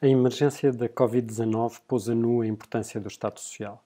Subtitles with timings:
[0.00, 3.82] A emergência da Covid-19 pôs a nu a importância do Estado Social.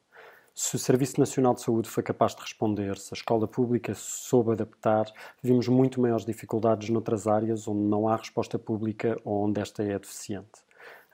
[0.55, 4.53] Se o Serviço Nacional de Saúde foi capaz de responder, se a escola pública soube
[4.53, 5.07] adaptar,
[5.43, 9.99] vimos muito maiores dificuldades noutras áreas onde não há resposta pública ou onde esta é
[9.99, 10.61] deficiente.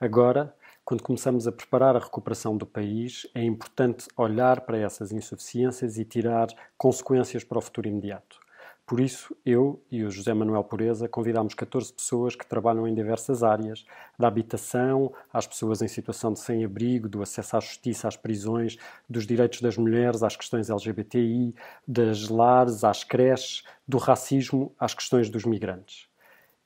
[0.01, 0.53] Agora,
[0.85, 6.05] quando começamos a preparar a recuperação do país, é importante olhar para essas insuficiências e
[6.05, 8.41] tirar consequências para o futuro imediato.
[8.89, 13.43] Por isso, eu e o José Manuel Pureza convidámos 14 pessoas que trabalham em diversas
[13.43, 13.85] áreas,
[14.19, 19.27] da habitação às pessoas em situação de sem-abrigo, do acesso à justiça, às prisões, dos
[19.27, 21.55] direitos das mulheres às questões LGBTI,
[21.87, 26.09] das lares às creches, do racismo às questões dos migrantes.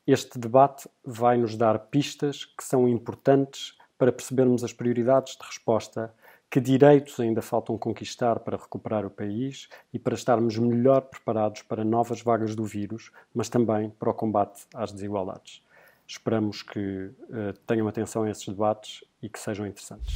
[0.07, 6.15] Este debate vai nos dar pistas que são importantes para percebermos as prioridades de resposta
[6.53, 11.83] que direitos ainda faltam conquistar para recuperar o país e para estarmos melhor preparados para
[11.83, 15.63] novas vagas do vírus, mas também para o combate às desigualdades.
[16.07, 20.15] Esperamos que uh, tenham atenção a esses debates e que sejam interessantes.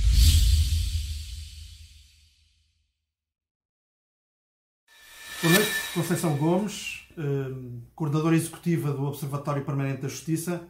[5.42, 10.68] Boa noite, Conceição Gomes, uh, coordenadora executiva do Observatório Permanente da Justiça.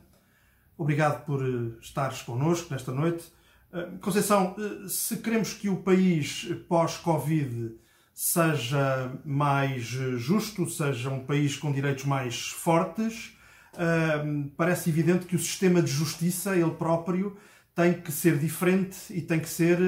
[0.79, 3.35] Obrigado por uh, estares connosco nesta noite.
[3.77, 7.75] Eh, Conceição, eh, se queremos que o país pós-Covid
[8.15, 13.37] seja mais justo, seja um país com direitos mais fortes,
[13.77, 17.37] eh, parece evidente que o sistema de justiça, ele próprio,
[17.75, 19.79] tem que ser diferente e tem que ser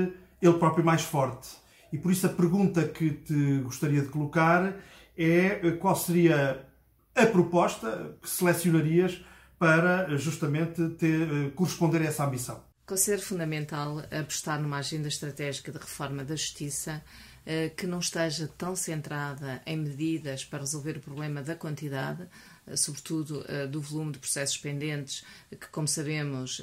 [0.43, 1.49] ele próprio mais forte.
[1.91, 4.75] E por isso a pergunta que te gostaria de colocar
[5.17, 6.67] é qual seria
[7.15, 9.25] a proposta que selecionarias
[9.59, 12.68] para justamente ter, corresponder a essa ambição?
[12.89, 17.05] Considero fundamental apostar numa agenda estratégica de reforma da justiça
[17.45, 22.27] eh, que não esteja tão centrada em medidas para resolver o problema da quantidade,
[22.67, 26.63] eh, sobretudo eh, do volume de processos pendentes, que, como sabemos,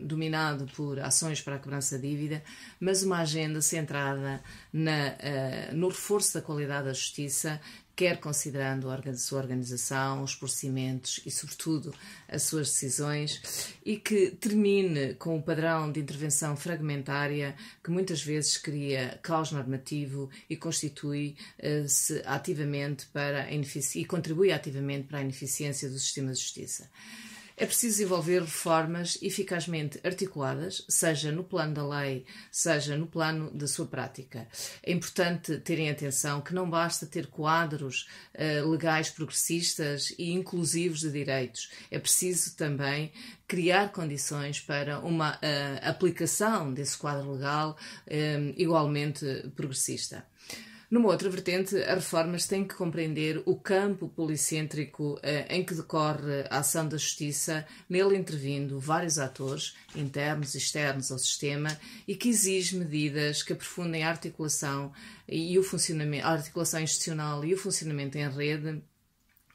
[0.00, 2.42] dominado por ações para a cobrança de dívida,
[2.80, 4.42] mas uma agenda centrada
[4.72, 5.16] na,
[5.72, 7.60] no reforço da qualidade da justiça
[7.96, 11.94] quer considerando a sua organização, os procedimentos e, sobretudo,
[12.28, 18.58] as suas decisões, e que termine com o padrão de intervenção fragmentária que muitas vezes
[18.58, 26.32] cria caos normativo e constitui-se ativamente para e contribui ativamente para a ineficiência do sistema
[26.32, 26.90] de justiça.
[27.58, 33.66] É preciso desenvolver reformas eficazmente articuladas, seja no plano da lei, seja no plano da
[33.66, 34.46] sua prática.
[34.82, 41.10] É importante terem atenção que não basta ter quadros uh, legais progressistas e inclusivos de
[41.10, 41.70] direitos.
[41.90, 43.10] É preciso também
[43.48, 45.38] criar condições para uma uh,
[45.80, 47.74] aplicação desse quadro legal
[48.06, 49.24] uh, igualmente
[49.56, 50.26] progressista.
[50.88, 56.44] Numa outra vertente, as reformas têm que compreender o campo policêntrico eh, em que decorre
[56.48, 61.76] a ação da justiça, nele intervindo vários atores, internos e externos ao sistema,
[62.06, 64.92] e que exige medidas que aprofundem a articulação
[65.28, 68.80] e o funcionamento, a articulação institucional e o funcionamento em rede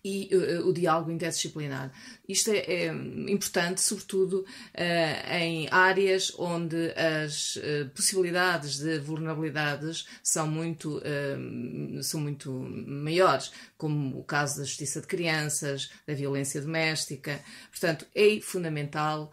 [0.04, 1.92] e uh, o diálogo interdisciplinar.
[2.32, 2.88] Isto é, é
[3.28, 11.02] importante, sobretudo uh, em áreas onde as uh, possibilidades de vulnerabilidades são muito,
[12.02, 17.40] são muito maiores, como o caso da justiça de crianças, da violência doméstica.
[17.70, 19.32] Portanto, é fundamental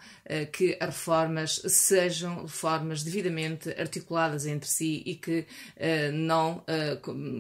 [0.53, 5.47] que as reformas sejam reformas devidamente articuladas entre si e que
[6.13, 6.65] não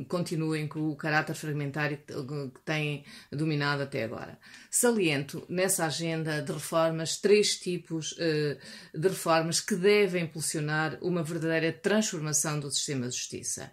[0.08, 4.38] continuem com o caráter fragmentário que têm dominado até agora.
[4.70, 11.72] Saliento nessa agenda de reformas três tipos uh, de reformas que devem impulsionar uma verdadeira
[11.72, 13.72] transformação do sistema de justiça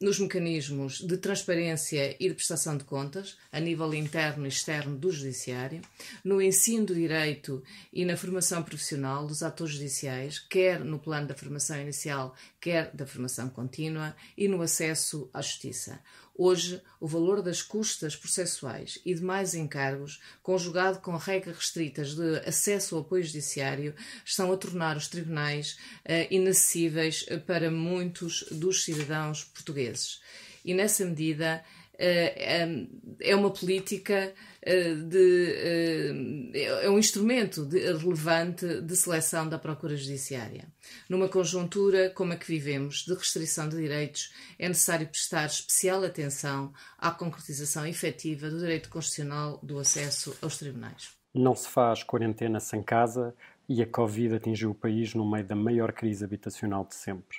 [0.00, 5.12] nos mecanismos de transparência e de prestação de contas, a nível interno e externo do
[5.12, 5.82] Judiciário,
[6.24, 7.62] no ensino do direito
[7.92, 13.06] e na formação profissional dos atores judiciais, quer no plano da formação inicial, quer da
[13.06, 16.00] formação contínua, e no acesso à justiça.
[16.42, 22.94] Hoje, o valor das custas processuais e demais encargos, conjugado com regras restritas de acesso
[22.94, 23.94] ao apoio judiciário,
[24.24, 25.72] estão a tornar os tribunais
[26.06, 30.22] uh, inacessíveis para muitos dos cidadãos portugueses.
[30.64, 31.62] E, nessa medida,
[32.00, 34.32] é uma política
[34.62, 40.68] eh, de, eh, é um instrumento relevante de seleção da procura judiciária.
[41.08, 46.72] Numa conjuntura como a que vivemos, de restrição de direitos, é necessário prestar especial atenção
[46.98, 51.10] à concretização efetiva do direito constitucional do acesso aos tribunais.
[51.34, 53.34] Não se faz quarentena sem casa
[53.68, 57.38] e a Covid atingiu o país no meio da maior crise habitacional de sempre.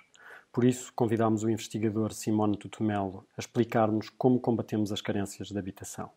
[0.52, 6.12] Por isso, convidámos o investigador Simone Tutumelo a explicar-nos como combatemos as carências de habitação.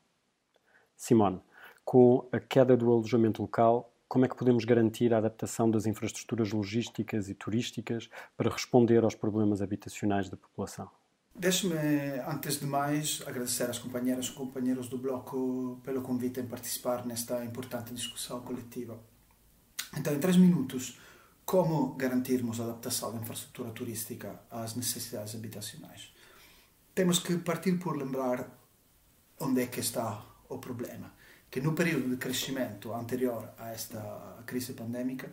[0.96, 1.40] Simone,
[1.84, 6.52] com a queda do alojamento local, como é que podemos garantir a adaptação das infraestruturas
[6.52, 10.90] logísticas e turísticas para responder aos problemas habitacionais da população?
[11.36, 11.74] Deixe-me,
[12.28, 17.44] antes de mais, agradecer às companheiras e companheiros do Bloco pelo convite em participar nesta
[17.44, 18.98] importante discussão coletiva.
[19.96, 20.98] Então, em três minutos,
[21.44, 26.12] como garantirmos a adaptação da infraestrutura turística às necessidades habitacionais?
[26.94, 28.48] Temos que partir por lembrar
[29.38, 31.12] onde é que está o problema.
[31.50, 35.30] Que no período de crescimento anterior a esta crise pandémica,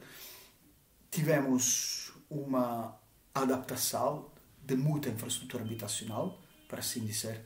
[1.09, 2.95] tivemos uma
[3.33, 4.29] adaptação
[4.63, 7.41] de muita infraestrutura habitacional, para assim dizer,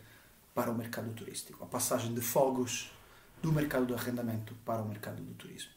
[0.53, 1.63] para o mercado turístico.
[1.63, 2.91] A passagem de fogos
[3.41, 5.71] do mercado do arrendamento para o mercado do turismo.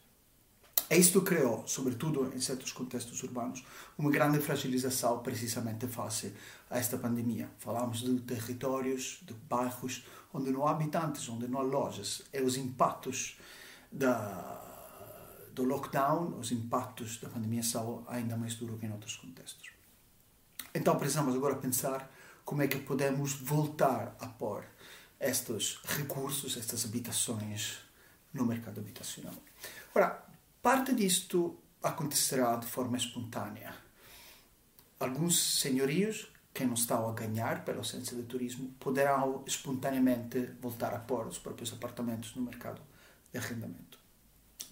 [0.90, 3.62] E isto criou, sobretudo em certos contextos urbanos,
[3.98, 6.32] uma grande fragilização precisamente face
[6.70, 7.50] a esta pandemia.
[7.58, 12.22] Falamos de territórios, de bairros onde não há habitantes, onde não há lojas.
[12.32, 13.38] E os impactos
[13.92, 19.70] da, do lockdown, os impactos da pandemia são ainda mais duros que em outros contextos.
[20.74, 22.10] Então precisamos agora pensar
[22.44, 24.64] como é que podemos voltar a pôr
[25.20, 27.78] estes recursos, estas habitações
[28.32, 29.34] no mercado habitacional.
[29.94, 30.27] Ora,
[30.68, 33.74] parte disto acontecerá de forma espontânea.
[35.00, 40.98] Alguns senhorios que não estão a ganhar pela ausência de turismo poderão espontaneamente voltar a
[40.98, 42.82] pôr os próprios apartamentos no mercado
[43.32, 43.98] de arrendamento.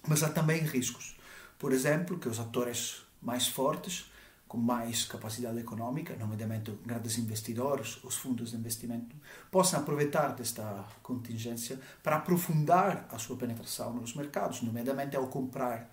[0.07, 1.17] Mas há também riscos.
[1.57, 4.11] Por exemplo, que os atores mais fortes
[4.47, 9.15] com mais capacidade econômica, nomeadamente grandes investidores, os fundos de investimento,
[9.51, 15.89] possam aproveitar desta contingência para aprofundar a sua penetração nos mercados, nomeadamente ao comprar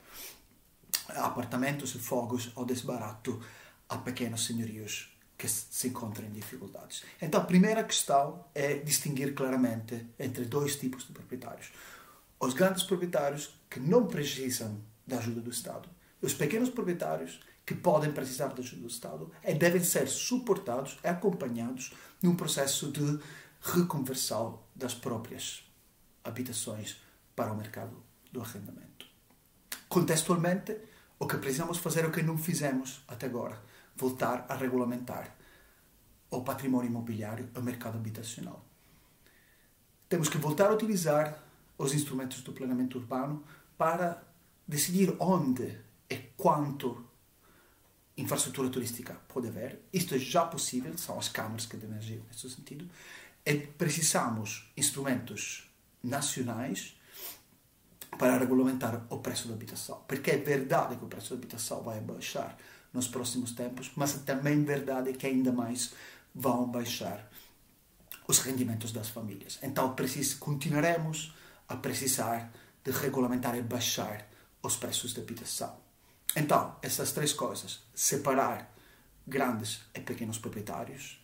[1.09, 3.43] apartamentos e fogos ao desbarato
[3.89, 7.03] a pequenos senhorios que se encontram em dificuldades.
[7.21, 11.73] Então, a primeira questão é distinguir claramente entre dois tipos de proprietários.
[12.39, 15.89] Os grandes proprietários que não precisam da ajuda do Estado
[16.23, 20.99] e os pequenos proprietários que podem precisar da ajuda do Estado e devem ser suportados
[21.03, 23.19] e acompanhados num processo de
[23.61, 25.65] reconversão das próprias
[26.23, 27.01] habitações
[27.35, 27.97] para o mercado
[28.31, 29.07] do arrendamento.
[29.89, 30.77] Contextualmente,
[31.19, 33.63] o que precisamos fazer é o que não fizemos até agora:
[33.97, 35.35] voltar a regulamentar
[36.31, 38.65] o património imobiliário, o mercado habitacional.
[40.09, 41.43] Temos que voltar a utilizar
[41.79, 43.43] os instrumentos do planeamento urbano
[43.79, 44.23] para
[44.67, 45.79] decidir onde
[46.11, 47.05] e quanto
[48.17, 49.81] infraestrutura turística pode haver.
[49.93, 52.89] Isto é já possível, são as câmaras que devem agir nesse sentido.
[53.45, 55.69] E precisamos instrumentos
[56.03, 56.97] nacionais
[58.19, 60.03] para regulamentar o preço da habitação.
[60.07, 62.57] Porque é verdade que o preço da habitação vai baixar
[62.93, 65.93] nos próximos tempos, mas é também verdade que ainda mais
[66.35, 67.29] vão baixar
[68.29, 69.59] os rendimentos das famílias.
[69.63, 71.35] Então precis, continuaremos
[71.69, 72.53] a precisar
[72.85, 74.29] de regulamentar e baixar
[74.63, 75.84] os preços da habitação.
[76.37, 78.75] Então, essas três coisas: separar
[79.27, 81.21] grandes e pequenos proprietários,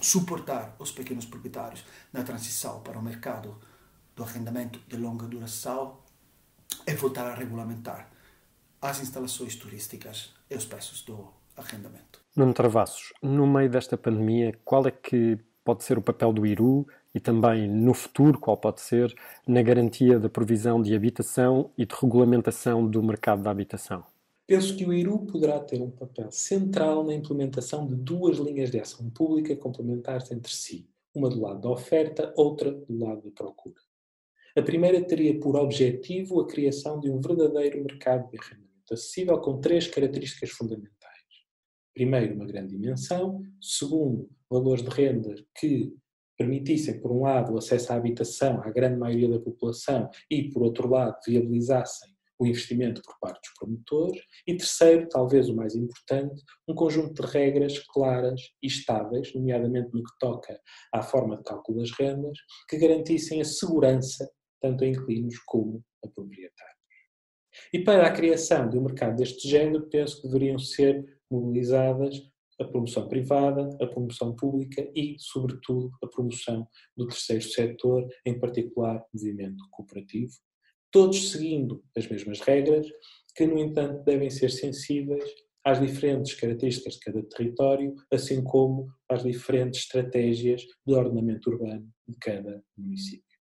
[0.00, 3.56] suportar os pequenos proprietários na transição para o mercado
[4.16, 5.98] do arrendamento de longa duração
[6.86, 8.10] e voltar a regulamentar
[8.80, 12.20] as instalações turísticas e os preços do arrendamento.
[12.34, 16.86] Nuno Travassos, no meio desta pandemia, qual é que pode ser o papel do IRU
[17.14, 19.14] e também no futuro, qual pode ser,
[19.46, 24.02] na garantia da provisão de habitação e de regulamentação do mercado da habitação?
[24.52, 28.78] Penso que o IRU poderá ter um papel central na implementação de duas linhas de
[28.78, 33.80] ação pública complementares entre si, uma do lado da oferta, outra do lado da procura.
[34.54, 39.58] A primeira teria por objetivo a criação de um verdadeiro mercado de arrendamento acessível com
[39.58, 41.22] três características fundamentais.
[41.94, 43.40] Primeiro, uma grande dimensão.
[43.58, 45.96] Segundo, valores de renda que
[46.36, 50.62] permitissem, por um lado, o acesso à habitação à grande maioria da população e, por
[50.62, 52.11] outro lado, viabilizassem
[52.42, 57.28] o investimento por parte dos promotores e terceiro, talvez o mais importante, um conjunto de
[57.28, 60.60] regras claras e estáveis, nomeadamente no que toca
[60.92, 62.36] à forma de cálculo das rendas,
[62.68, 64.28] que garantissem a segurança
[64.60, 66.72] tanto a inquilinos como a proprietários.
[67.72, 72.20] E para a criação de um mercado deste género, penso que deveriam ser mobilizadas
[72.60, 79.04] a promoção privada, a promoção pública e, sobretudo, a promoção do terceiro setor, em particular
[79.12, 80.32] movimento cooperativo,
[80.92, 82.86] todos seguindo as mesmas regras,
[83.34, 85.24] que, no entanto, devem ser sensíveis
[85.64, 92.16] às diferentes características de cada território, assim como às diferentes estratégias de ordenamento urbano de
[92.18, 93.32] cada município.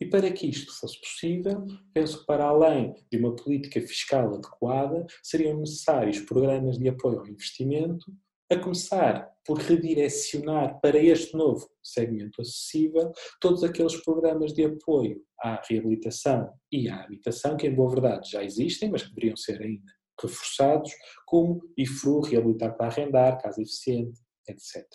[0.00, 1.64] E para que isto fosse possível,
[1.94, 7.26] penso que para além de uma política fiscal adequada, seriam necessários programas de apoio ao
[7.26, 8.12] investimento,
[8.48, 13.10] A começar por redirecionar para este novo segmento acessível
[13.40, 18.44] todos aqueles programas de apoio à reabilitação e à habitação que, em boa verdade, já
[18.44, 20.92] existem, mas que deveriam ser ainda reforçados,
[21.26, 24.86] como IFRU, Reabilitar para Arrendar, Casa Eficiente, etc.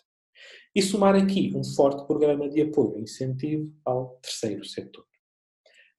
[0.74, 5.11] E somar aqui um forte programa de apoio e incentivo ao terceiro setor.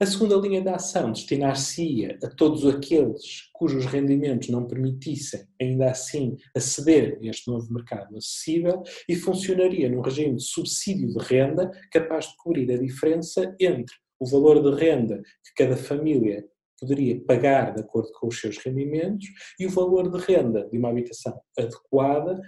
[0.03, 6.37] A segunda linha de ação destinar-se-ia a todos aqueles cujos rendimentos não permitissem, ainda assim,
[6.57, 12.27] aceder a este novo mercado acessível e funcionaria num regime de subsídio de renda capaz
[12.27, 16.45] de cobrir a diferença entre o valor de renda que cada família
[16.81, 19.29] poderia pagar de acordo com os seus rendimentos
[19.61, 22.41] e o valor de renda de uma habitação adequada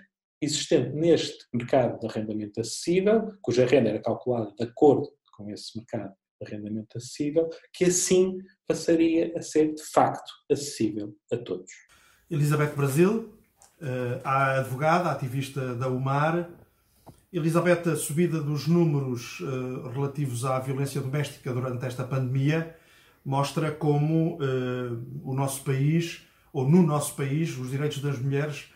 [0.42, 6.16] existente neste mercado de arrendamento acessível, cuja renda era calculada de acordo com esse mercado
[6.42, 11.70] arrendamento acessível, que assim passaria a ser de facto acessível a todos.
[12.30, 13.34] Elizabeth Brasil,
[13.80, 16.48] eh, a advogada, ativista da UMAR.
[17.32, 22.76] Elizabeth, a subida dos números eh, relativos à violência doméstica durante esta pandemia
[23.24, 26.22] mostra como eh, o nosso país,
[26.52, 28.70] ou no nosso país, os direitos das mulheres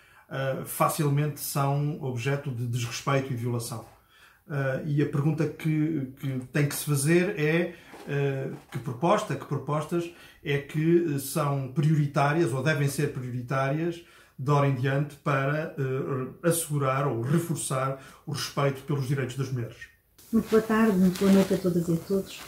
[0.67, 3.87] facilmente são objeto de desrespeito e violação.
[4.49, 7.75] Uh, e a pergunta que, que, tem que se fazer é
[8.07, 10.11] uh, que proposta, que propostas
[10.43, 14.02] é que são prioritárias ou devem ser prioritárias
[14.38, 19.76] de hora em diante para uh, assegurar ou reforçar o respeito pelos direitos das mulheres.
[20.33, 22.40] Muito boa tarde, muito boa noite a todas e a todos.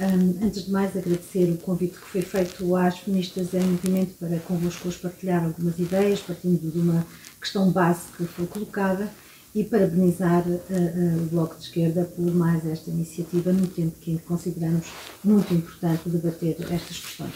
[0.00, 4.40] Um, antes de mais, agradecer o convite que foi feito às feministas em movimento para
[4.40, 7.06] convosco hoje partilhar algumas ideias, partindo de uma
[7.40, 9.08] questão base que foi colocada
[9.54, 14.18] e parabenizar uh, uh, o Bloco de Esquerda por mais esta iniciativa, no tempo que
[14.18, 14.86] consideramos
[15.22, 17.34] muito importante debater estas questões.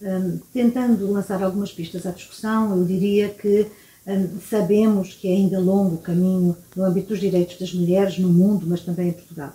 [0.00, 3.66] Um, tentando lançar algumas pistas à discussão, eu diria que
[4.06, 8.28] um, sabemos que é ainda longo o caminho no âmbito dos direitos das mulheres no
[8.28, 9.52] mundo, mas também em Portugal.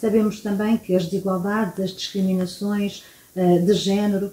[0.00, 3.02] Sabemos também que as desigualdades, as discriminações
[3.34, 4.32] uh, de género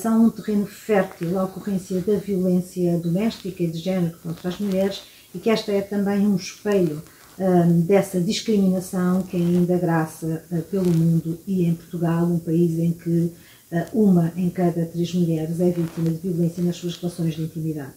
[0.00, 5.02] são um terreno fértil à ocorrência da violência doméstica e de género contra as mulheres
[5.36, 7.02] e que esta é também um espelho
[7.38, 12.92] um, dessa discriminação que ainda graça uh, pelo mundo e em Portugal, um país em
[12.92, 13.32] que uh,
[13.92, 17.92] uma em cada três mulheres é vítima de violência nas suas relações de intimidade.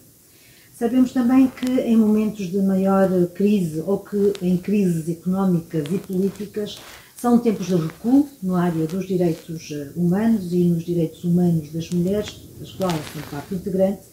[0.77, 6.77] Sabemos também que em momentos de maior crise ou que em crises económicas e políticas
[7.15, 11.89] são tempos de recuo na área dos direitos uh, humanos e nos direitos humanos das
[11.89, 14.08] mulheres, das quais são parte integrante,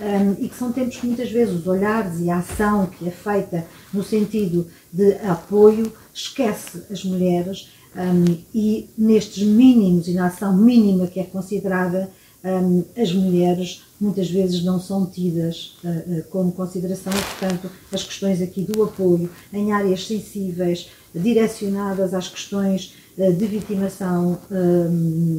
[0.00, 3.10] um, e que são tempos que muitas vezes os olhares e a ação que é
[3.10, 10.56] feita no sentido de apoio esquece as mulheres um, e nestes mínimos e na ação
[10.56, 12.10] mínima que é considerada
[12.44, 18.42] um, as mulheres muitas vezes não são tidas uh, uh, como consideração portanto as questões
[18.42, 24.38] aqui do apoio em áreas sensíveis direcionadas às questões uh, de vitimação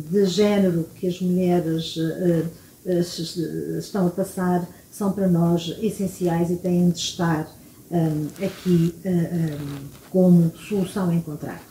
[0.09, 1.95] de género que as mulheres
[2.87, 7.47] estão a passar são para nós essenciais e têm de estar
[7.91, 9.57] um, aqui um, eh,
[10.09, 11.61] como solução a encontrar.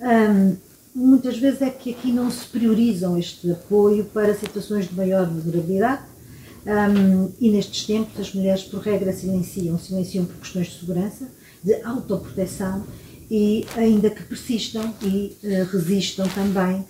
[0.00, 0.56] Um,
[0.94, 6.02] muitas vezes é que aqui não se priorizam este apoio para situações de maior vulnerabilidade
[7.40, 11.28] e nestes tempos as mulheres por regra silenciam, silenciam por questões de segurança,
[11.62, 12.84] de autoproteção
[13.30, 16.84] e ainda que persistam e uh, resistam também,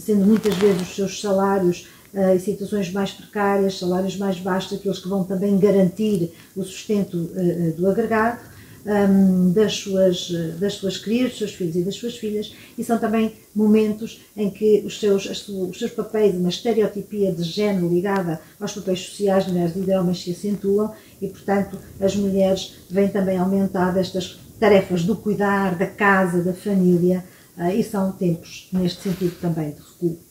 [0.00, 5.08] sendo muitas vezes os seus salários em situações mais precárias, salários mais baixos, aqueles que
[5.08, 7.30] vão também garantir o sustento
[7.76, 8.40] do agregado,
[8.86, 12.98] um, das, suas, das suas crias, dos seus filhos e das suas filhas, e são
[12.98, 18.72] também momentos em que os seus, os seus papéis, uma estereotipia de género ligada aos
[18.72, 24.38] papéis sociais mulheres e homens se acentuam e, portanto, as mulheres vêm também aumentar estas
[24.60, 27.24] tarefas do cuidar, da casa, da família,
[27.58, 30.25] uh, e são tempos, neste sentido, também de recuo.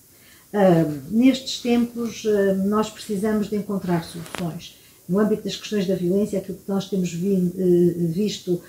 [0.56, 4.78] Uh, nestes tempos, uh, nós precisamos de encontrar soluções.
[5.08, 8.62] No âmbito das questões da violência, aquilo que nós temos vi, uh, visto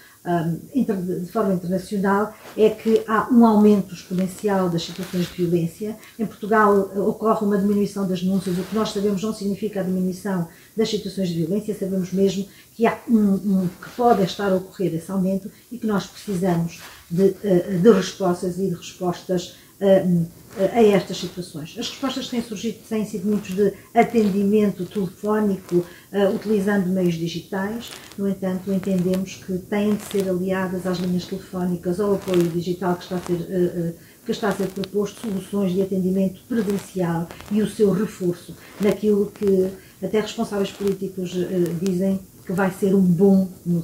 [0.74, 5.96] de forma internacional é que há um aumento exponencial das situações de violência.
[6.18, 10.48] Em Portugal ocorre uma diminuição das denúncias, o que nós sabemos não significa a diminuição
[10.76, 14.96] das situações de violência, sabemos mesmo que há um, um que pode estar a ocorrer
[14.96, 17.32] esse aumento e que nós precisamos de,
[17.80, 21.76] de respostas e de respostas a estas situações.
[21.78, 28.26] As respostas têm surgido têm sido muitos de atendimento telefónico, uh, utilizando meios digitais, no
[28.26, 33.16] entanto, entendemos que têm de ser aliadas às linhas telefónicas ao apoio digital que está
[33.16, 37.68] a ser, uh, uh, que está a ser proposto, soluções de atendimento presencial e o
[37.68, 39.70] seu reforço naquilo que
[40.02, 41.32] até responsáveis políticos
[41.80, 43.82] dizem que vai ser um bom no,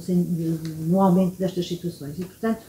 [0.87, 2.17] no aumento destas situações.
[2.19, 2.61] E, portanto,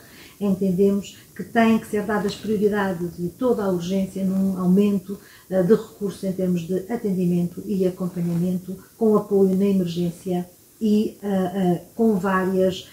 [0.45, 5.19] entendemos que têm que ser dadas prioridades e toda a urgência num aumento
[5.51, 10.49] uh, de recursos em termos de atendimento e acompanhamento, com apoio na emergência
[10.81, 11.27] e uh,
[11.75, 12.89] uh, com várias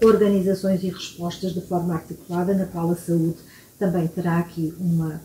[0.00, 3.34] organizações e respostas de forma articulada, na qual a saúde
[3.80, 5.20] também terá aqui uma,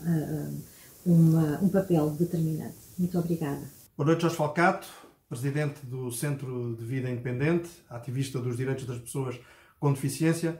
[1.06, 2.74] uma, um papel determinante.
[2.98, 3.60] Muito obrigada.
[3.96, 4.88] Boa noite, Jorge Falcato,
[5.28, 9.38] presidente do Centro de Vida Independente, ativista dos direitos das pessoas
[9.78, 10.58] com deficiência.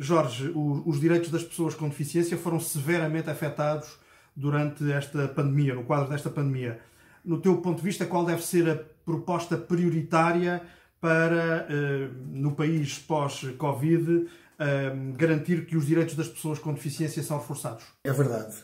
[0.00, 3.98] Jorge, os direitos das pessoas com deficiência foram severamente afetados
[4.34, 6.80] durante esta pandemia, no quadro desta pandemia.
[7.24, 10.62] No teu ponto de vista, qual deve ser a proposta prioritária
[11.00, 14.28] para, eh, no país pós-Covid,
[14.60, 17.84] eh, garantir que os direitos das pessoas com deficiência são reforçados?
[18.04, 18.54] É verdade.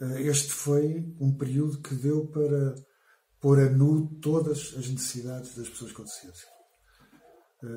[0.00, 2.76] Eh, este foi um período que deu para
[3.40, 6.46] pôr a nu todas as necessidades das pessoas com deficiência.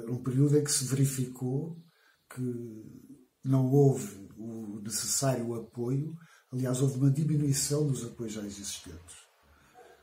[0.07, 1.81] Um período em que se verificou
[2.29, 3.09] que
[3.43, 6.17] não houve o necessário apoio,
[6.51, 9.17] aliás, houve uma diminuição dos apoios já existentes.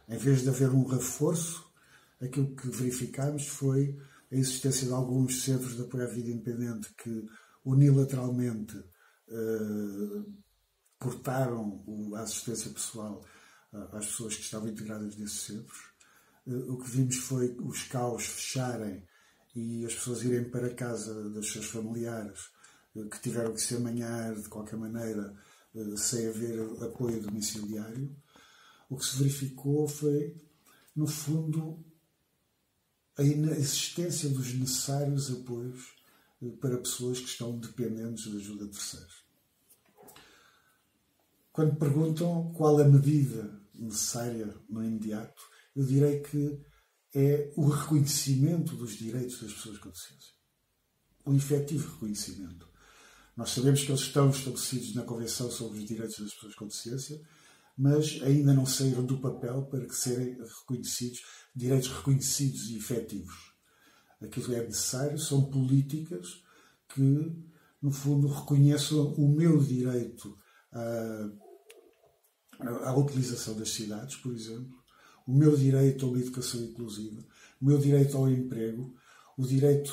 [0.09, 1.67] Em vez de haver um reforço,
[2.21, 3.99] aquilo que verificámos foi
[4.31, 7.27] a existência de alguns centros de apoio à vida independente que
[7.65, 8.77] unilateralmente
[9.29, 10.25] eh,
[10.99, 13.25] cortaram a assistência pessoal
[13.93, 15.79] às pessoas que estavam integradas nesses centros.
[16.47, 19.05] Eh, o que vimos foi os caos fecharem
[19.57, 22.51] e as pessoas irem para casa dos seus familiares
[22.95, 25.35] eh, que tiveram que se amanhar de qualquer maneira
[25.97, 28.15] sem haver apoio domiciliário.
[28.89, 30.37] O que se verificou foi,
[30.95, 31.85] no fundo,
[33.17, 35.95] a inexistência dos necessários apoios
[36.43, 39.25] eh, para pessoas que estão dependentes de ajuda de terceiros.
[41.51, 45.43] Quando perguntam qual a medida necessária no imediato,
[45.75, 46.61] eu direi que
[47.19, 50.35] é o reconhecimento dos direitos das pessoas com deficiência.
[51.25, 52.69] O efetivo reconhecimento.
[53.35, 57.19] Nós sabemos que eles estão estabelecidos na Convenção sobre os Direitos das Pessoas com Deficiência,
[57.77, 61.23] mas ainda não saíram do papel para que serem reconhecidos,
[61.55, 63.55] direitos reconhecidos e efetivos.
[64.21, 66.43] Aquilo que é necessário são políticas
[66.95, 67.33] que,
[67.81, 70.39] no fundo, reconheçam o meu direito
[70.71, 71.31] à,
[72.85, 74.86] à utilização das cidades, por exemplo,
[75.27, 77.25] o meu direito a uma educação inclusiva,
[77.61, 78.95] o meu direito ao emprego,
[79.37, 79.93] o direito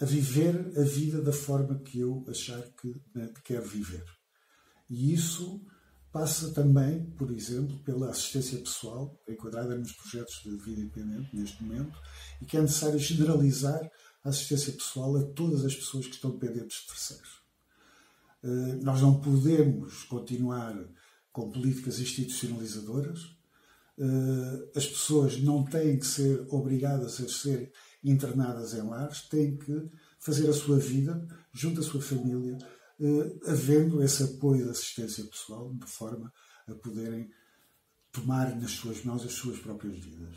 [0.00, 4.04] a viver a vida da forma que eu achar que né, quero viver.
[4.88, 5.64] E isso
[6.12, 11.98] passa também, por exemplo, pela assistência pessoal, enquadrada nos projetos de vida independente neste momento,
[12.40, 13.80] e que é necessário generalizar
[14.22, 17.42] a assistência pessoal a todas as pessoas que estão dependentes de terceiros.
[18.44, 20.76] Eh, nós não podemos continuar
[21.32, 23.20] com políticas institucionalizadoras.
[24.02, 29.88] Eh, as pessoas não têm que ser obrigadas a ser internadas em lares, têm que
[30.18, 32.58] fazer a sua vida junto à sua família,
[32.98, 36.32] eh, havendo esse apoio de assistência pessoal, de forma
[36.66, 37.30] a poderem
[38.10, 40.36] tomar nas suas mãos as suas próprias vidas.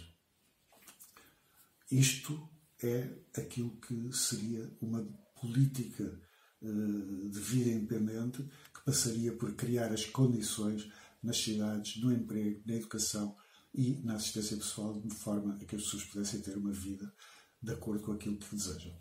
[1.90, 2.48] Isto
[2.84, 5.04] é aquilo que seria uma
[5.42, 6.22] política
[6.62, 10.88] eh, de vida independente que passaria por criar as condições
[11.24, 13.36] nas cidades, no emprego, na educação
[13.78, 17.12] e na assistência pessoal, de forma a que as pessoas pudessem ter uma vida
[17.62, 18.94] de acordo com aquilo que desejam.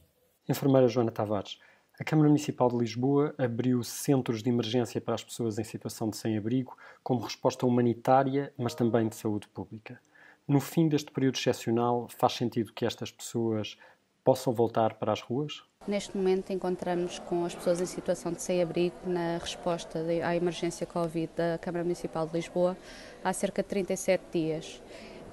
[0.48, 1.58] Enfermeira Joana Tavares,
[1.98, 6.16] a Câmara Municipal de Lisboa abriu centros de emergência para as pessoas em situação de
[6.16, 10.00] sem-abrigo, como resposta humanitária, mas também de saúde pública.
[10.46, 13.78] No fim deste período excepcional, faz sentido que estas pessoas
[14.24, 15.62] possam voltar para as ruas?
[15.86, 21.30] Neste momento encontramos com as pessoas em situação de sem-abrigo na resposta à emergência Covid
[21.36, 22.74] da Câmara Municipal de Lisboa
[23.22, 24.82] há cerca de 37 dias.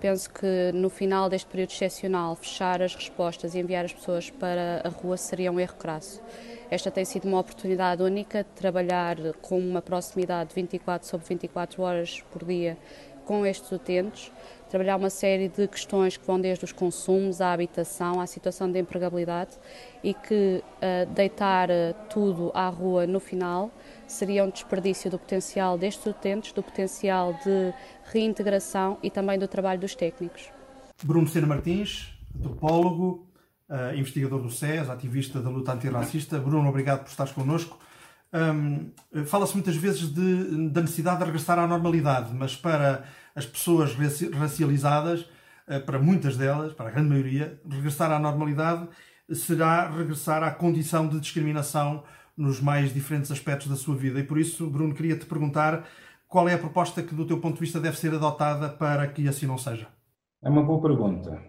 [0.01, 4.81] Penso que no final deste período excepcional, fechar as respostas e enviar as pessoas para
[4.83, 6.21] a rua seria um erro crasso.
[6.71, 11.83] Esta tem sido uma oportunidade única de trabalhar com uma proximidade de 24 sobre 24
[11.83, 12.77] horas por dia
[13.25, 14.31] com estes utentes,
[14.71, 18.79] trabalhar uma série de questões que vão desde os consumos, à habitação, à situação de
[18.79, 19.51] empregabilidade
[20.01, 23.69] e que uh, deitar uh, tudo à rua no final
[24.07, 27.73] seria um desperdício do potencial destes utentes, do potencial de
[28.13, 30.49] reintegração e também do trabalho dos técnicos.
[31.03, 33.27] Bruno Sena Martins, antropólogo,
[33.69, 36.39] uh, investigador do SES, ativista da luta antirracista.
[36.39, 37.77] Bruno, obrigado por estares connosco.
[38.33, 38.91] Um,
[39.25, 43.03] Fala-se muitas vezes de, da necessidade de regressar à normalidade, mas para
[43.35, 43.93] as pessoas
[44.33, 45.21] racializadas,
[45.67, 48.87] uh, para muitas delas, para a grande maioria, regressar à normalidade
[49.33, 52.03] será regressar à condição de discriminação
[52.35, 54.19] nos mais diferentes aspectos da sua vida.
[54.19, 55.87] E por isso, Bruno, queria te perguntar
[56.27, 59.27] qual é a proposta que, do teu ponto de vista, deve ser adotada para que
[59.27, 59.87] assim não seja?
[60.43, 61.41] É uma boa pergunta.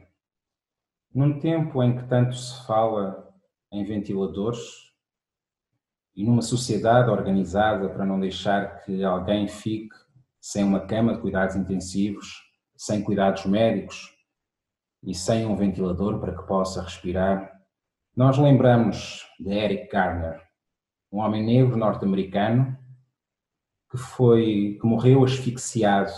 [1.14, 3.28] Num tempo em que tanto se fala
[3.72, 4.91] em ventiladores
[6.14, 9.94] e numa sociedade organizada para não deixar que alguém fique
[10.40, 12.42] sem uma cama de cuidados intensivos,
[12.76, 14.12] sem cuidados médicos
[15.02, 17.50] e sem um ventilador para que possa respirar,
[18.14, 20.42] nós lembramos de Eric Garner,
[21.10, 22.76] um homem negro norte-americano
[23.90, 26.12] que foi que morreu asfixiado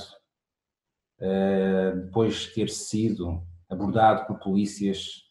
[1.20, 5.22] uh, depois de ter sido abordado por polícias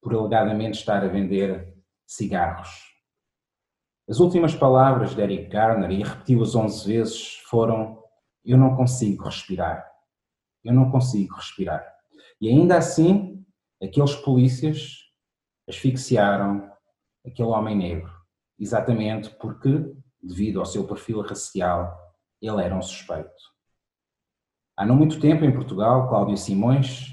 [0.00, 1.74] por alegadamente estar a vender
[2.06, 2.89] cigarros.
[4.10, 8.02] As últimas palavras de Eric Garner, e repetiu-as 11 vezes, foram:
[8.44, 9.88] Eu não consigo respirar.
[10.64, 11.86] Eu não consigo respirar.
[12.40, 13.46] E ainda assim,
[13.80, 14.96] aqueles polícias
[15.68, 16.68] asfixiaram
[17.24, 18.10] aquele homem negro,
[18.58, 21.96] exatamente porque, devido ao seu perfil racial,
[22.42, 23.30] ele era um suspeito.
[24.76, 27.12] Há não muito tempo, em Portugal, Cláudio Simões,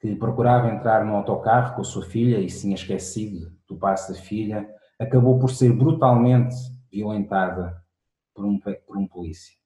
[0.00, 4.10] que procurava entrar no autocarro com a sua filha e se tinha esquecido do passo
[4.10, 6.56] da filha, acabou por ser brutalmente
[6.90, 7.84] violentada
[8.34, 9.56] por um, por um polícia.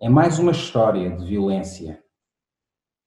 [0.00, 2.02] É mais uma história de violência.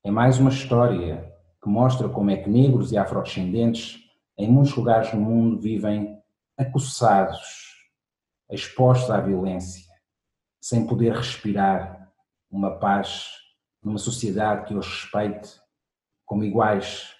[0.04, 4.00] É mais uma história que mostra como é que negros e afrodescendentes
[4.38, 6.22] em muitos lugares do mundo vivem
[6.58, 7.76] acossados,
[8.50, 9.92] expostos à violência,
[10.62, 12.14] sem poder respirar
[12.50, 13.30] uma paz
[13.84, 15.60] numa sociedade que os respeite
[16.26, 17.14] como iguais,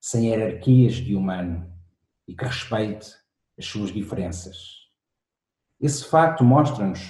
[0.00, 1.77] sem hierarquias de humano
[2.28, 3.10] e que respeite
[3.58, 4.76] as suas diferenças.
[5.80, 7.00] Esse facto mostra-nos,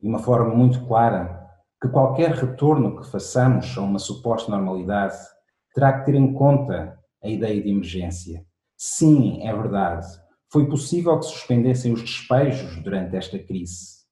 [0.00, 1.48] de uma forma muito clara,
[1.80, 5.16] que qualquer retorno que façamos a uma suposta normalidade
[5.72, 8.44] terá que ter em conta a ideia de emergência.
[8.76, 10.06] Sim, é verdade.
[10.50, 14.04] Foi possível que suspendessem os despejos durante esta crise.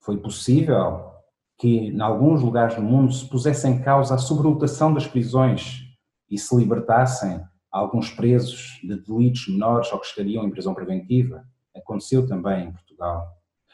[0.00, 1.12] Foi possível
[1.58, 5.80] que, em alguns lugares do mundo, se pusesse em causa a sobrelotação das prisões
[6.28, 11.44] e se libertassem alguns presos de delitos menores ou que estariam em prisão preventiva.
[11.74, 13.26] Aconteceu também em Portugal.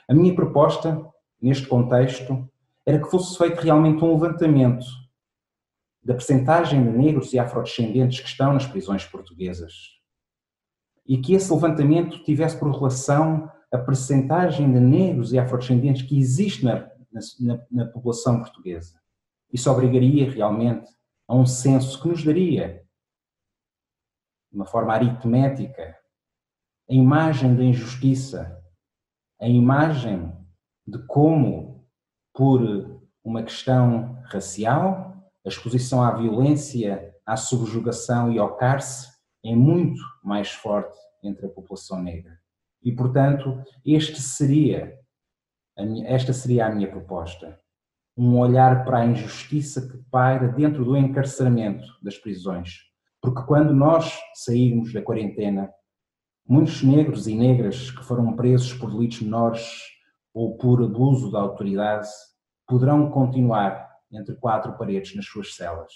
[0.08, 1.04] A minha proposta,
[1.40, 2.48] neste contexto,
[2.86, 4.86] era que fosse feito realmente um levantamento
[6.02, 9.98] da percentagem de negros e afrodescendentes que estão nas prisões portuguesas.
[11.04, 16.64] E que esse levantamento tivesse por relação a percentagem de negros e afrodescendentes que existe
[16.64, 16.88] na
[17.40, 19.00] na, na população portuguesa.
[19.52, 20.90] Isso obrigaria realmente
[21.26, 22.82] a um censo que nos daria,
[24.50, 25.96] de uma forma aritmética,
[26.88, 28.62] a imagem da injustiça,
[29.40, 30.32] a imagem
[30.86, 31.86] de como,
[32.34, 39.12] por uma questão racial, a exposição à violência, à subjugação e ao cárcere
[39.44, 42.38] é muito mais forte entre a população negra.
[42.82, 44.98] E, portanto, este seria
[46.06, 47.60] esta seria a minha proposta.
[48.16, 52.87] Um olhar para a injustiça que paira dentro do encarceramento das prisões.
[53.20, 55.70] Porque quando nós sairmos da quarentena,
[56.46, 59.82] muitos negros e negras que foram presos por delitos menores
[60.32, 62.08] ou por abuso da autoridade
[62.66, 65.92] poderão continuar entre quatro paredes nas suas celas.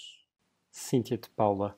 [0.71, 1.75] Cíntia de Paula,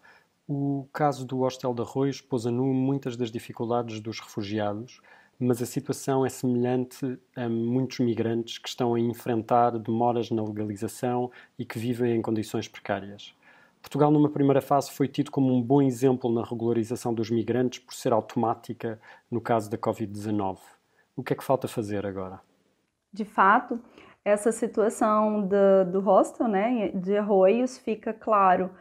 [0.47, 5.01] o caso do Hostel de Arroios pôs a nu muitas das dificuldades dos refugiados
[5.39, 11.29] mas a situação é semelhante a muitos migrantes que estão a enfrentar demoras na legalização
[11.60, 13.36] e que vivem em condições precárias.
[13.86, 17.93] Portugal, numa primeira fase, foi tido como um bom exemplo na regularização dos migrantes por
[17.93, 20.58] ser automática no caso da Covid-19.
[21.15, 22.41] O que é que falta fazer agora?
[23.13, 23.80] De fato,
[24.26, 28.71] essa situação do, do hostel né, de arroios fica claro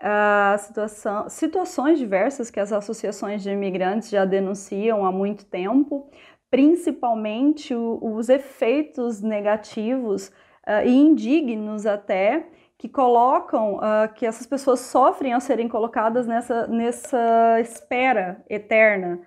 [0.00, 6.10] a situação, situações diversas que as associações de imigrantes já denunciam há muito tempo,
[6.50, 10.26] principalmente os efeitos negativos
[10.66, 12.48] uh, e indignos até
[12.80, 19.20] que colocam uh, que essas pessoas sofrem ao serem colocadas nessa, nessa espera eterna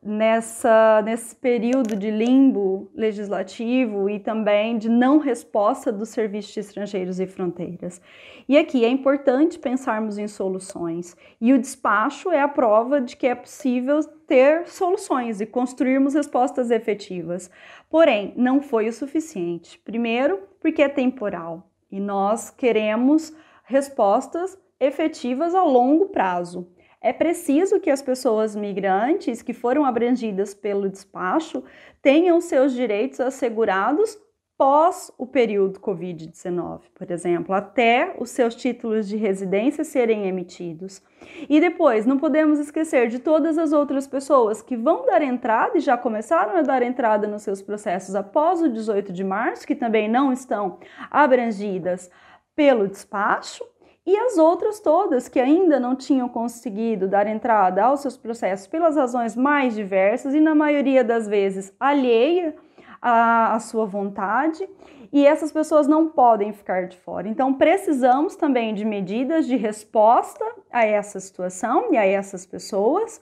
[0.00, 7.18] nessa, nesse período de limbo legislativo e também de não resposta dos serviços de estrangeiros
[7.18, 8.00] e fronteiras.
[8.48, 13.26] E aqui é importante pensarmos em soluções, e o despacho é a prova de que
[13.26, 17.50] é possível ter soluções e construirmos respostas efetivas.
[17.90, 19.76] Porém, não foi o suficiente.
[19.84, 23.32] Primeiro, porque é temporal e nós queremos
[23.64, 26.66] respostas efetivas a longo prazo.
[27.00, 31.62] É preciso que as pessoas migrantes que foram abrangidas pelo despacho
[32.00, 34.18] tenham seus direitos assegurados
[34.56, 41.02] pós o período Covid-19, por exemplo, até os seus títulos de residência serem emitidos.
[41.48, 45.80] E depois, não podemos esquecer de todas as outras pessoas que vão dar entrada e
[45.80, 50.08] já começaram a dar entrada nos seus processos após o 18 de março, que também
[50.08, 50.78] não estão
[51.10, 52.10] abrangidas
[52.54, 53.64] pelo despacho
[54.04, 58.96] e as outras todas que ainda não tinham conseguido dar entrada aos seus processos pelas
[58.96, 62.54] razões mais diversas e, na maioria das vezes, alheia
[63.02, 64.66] à, à sua vontade,
[65.12, 67.28] e essas pessoas não podem ficar de fora.
[67.28, 73.20] Então, precisamos também de medidas de resposta a essa situação e a essas pessoas,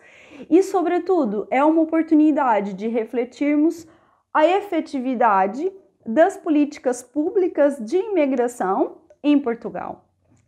[0.48, 3.88] e, sobretudo, é uma oportunidade de refletirmos
[4.32, 5.72] a efetividade
[6.06, 10.04] das políticas públicas de imigração em Portugal.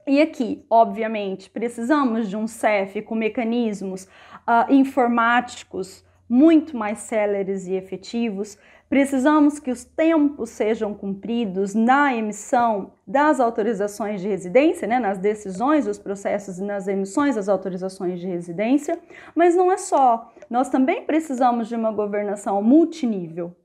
[0.07, 7.75] E aqui, obviamente, precisamos de um CEF com mecanismos uh, informáticos muito mais céleres e
[7.75, 8.59] efetivos.
[8.93, 15.87] Precisamos que os tempos sejam cumpridos na emissão das autorizações de residência, né, nas decisões
[15.87, 18.99] dos processos e nas emissões das autorizações de residência.
[19.35, 23.57] Mas não é só, nós também precisamos de uma governação multinível.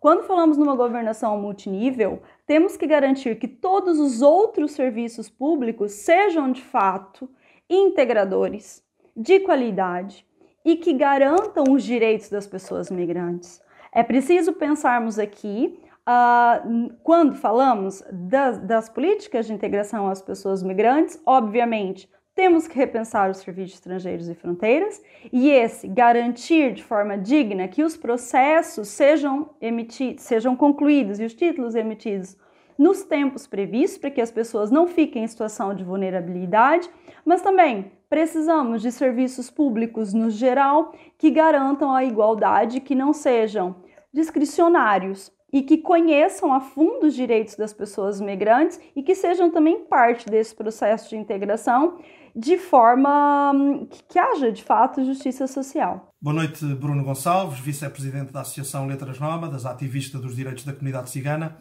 [0.00, 6.50] Quando falamos numa governação multinível, temos que garantir que todos os outros serviços públicos sejam
[6.50, 7.28] de fato
[7.68, 8.82] integradores,
[9.14, 10.26] de qualidade
[10.64, 13.60] e que garantam os direitos das pessoas migrantes.
[13.92, 21.20] É preciso pensarmos aqui, uh, quando falamos das, das políticas de integração às pessoas migrantes,
[21.26, 27.68] obviamente, temos que repensar os serviços estrangeiros e fronteiras e esse garantir de forma digna
[27.68, 32.36] que os processos sejam emitidos, sejam concluídos e os títulos emitidos
[32.80, 36.88] nos tempos previstos para que as pessoas não fiquem em situação de vulnerabilidade,
[37.26, 43.76] mas também precisamos de serviços públicos no geral que garantam a igualdade, que não sejam
[44.10, 49.84] discricionários e que conheçam a fundo os direitos das pessoas migrantes e que sejam também
[49.84, 51.98] parte desse processo de integração
[52.34, 56.14] de forma hum, que, que haja, de fato, justiça social.
[56.18, 61.58] Boa noite, Bruno Gonçalves, vice-presidente da Associação Letras Nómadas, ativista dos direitos da comunidade cigana.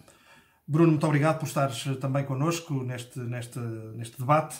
[0.71, 4.59] Bruno, muito obrigado por estares também connosco neste, neste, neste debate.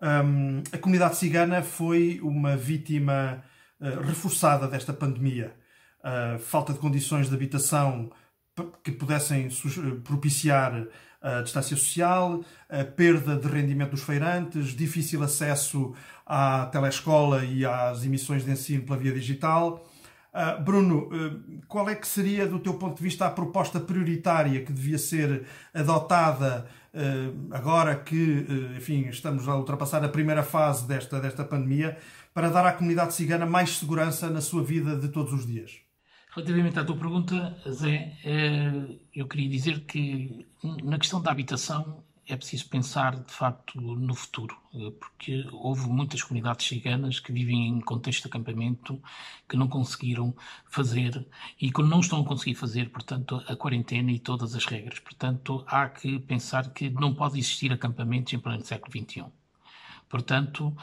[0.00, 3.42] Um, a comunidade cigana foi uma vítima
[3.80, 5.52] uh, reforçada desta pandemia.
[5.98, 8.08] Uh, falta de condições de habitação
[8.84, 9.48] que pudessem
[10.04, 10.86] propiciar
[11.20, 15.92] a distância social, a perda de rendimento dos feirantes, difícil acesso
[16.24, 19.84] à telescola e às emissões de ensino pela via digital.
[20.34, 24.64] Uh, Bruno, uh, qual é que seria, do teu ponto de vista, a proposta prioritária
[24.64, 31.18] que devia ser adotada uh, agora que, enfim, estamos a ultrapassar a primeira fase desta,
[31.18, 31.96] desta pandemia,
[32.34, 35.80] para dar à comunidade cigana mais segurança na sua vida de todos os dias?
[36.30, 40.46] Relativamente à tua pergunta, Zé, eh, eu queria dizer que
[40.84, 46.22] na questão da habitação é preciso pensar de facto no futuro, eh, porque houve muitas
[46.22, 49.02] comunidades ciganas que vivem em contexto de acampamento
[49.48, 50.36] que não conseguiram
[50.66, 51.26] fazer
[51.58, 54.98] e que não estão a conseguir fazer, portanto, a quarentena e todas as regras.
[55.00, 59.24] Portanto, há que pensar que não pode existir acampamentos em pleno século XXI.
[60.06, 60.76] Portanto,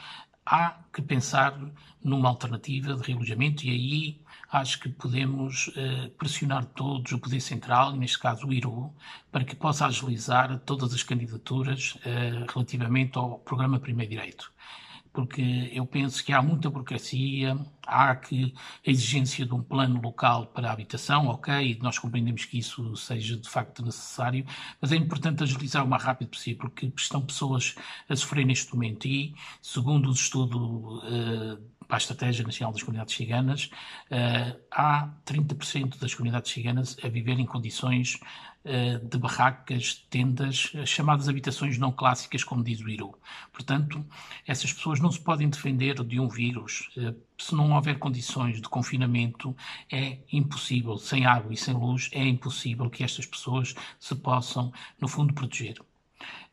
[0.44, 1.56] há que pensar
[2.02, 7.96] numa alternativa de realojamento e aí acho que podemos uh, pressionar todos o Poder Central,
[7.96, 8.94] neste caso o IRU,
[9.30, 14.52] para que possa agilizar todas as candidaturas uh, relativamente ao programa Primeiro Direito.
[15.12, 17.56] Porque eu penso que há muita burocracia,
[17.86, 18.52] há que
[18.86, 23.34] a exigência de um plano local para a habitação, ok, nós compreendemos que isso seja
[23.38, 24.44] de facto necessário,
[24.78, 27.74] mas é importante agilizar o mais rápido possível, porque estão pessoas
[28.10, 33.14] a sofrer neste momento e, segundo o estudo uh, para a Estratégia Nacional das Comunidades
[33.14, 33.70] Ciganas,
[34.10, 38.18] uh, há 30% das comunidades ciganas a viver em condições
[38.64, 43.14] uh, de barracas, tendas, chamadas habitações não clássicas, como diz o Iru.
[43.52, 44.04] Portanto,
[44.46, 46.90] essas pessoas não se podem defender de um vírus.
[46.96, 49.54] Uh, se não houver condições de confinamento,
[49.92, 55.06] é impossível, sem água e sem luz, é impossível que estas pessoas se possam, no
[55.06, 55.76] fundo, proteger.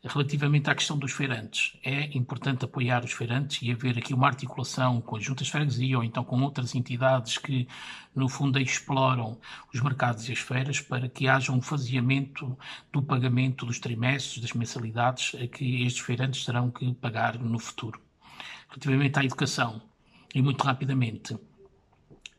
[0.05, 4.99] Relativamente à questão dos feirantes, é importante apoiar os feirantes e haver aqui uma articulação
[4.99, 7.69] com as juntas de freguesia ou então com outras entidades que,
[8.13, 9.39] no fundo, exploram
[9.73, 12.57] os mercados e as feiras para que haja um faseamento
[12.91, 18.01] do pagamento dos trimestres, das mensalidades que estes feirantes terão que pagar no futuro.
[18.67, 19.81] Relativamente à educação,
[20.35, 21.37] e muito rapidamente,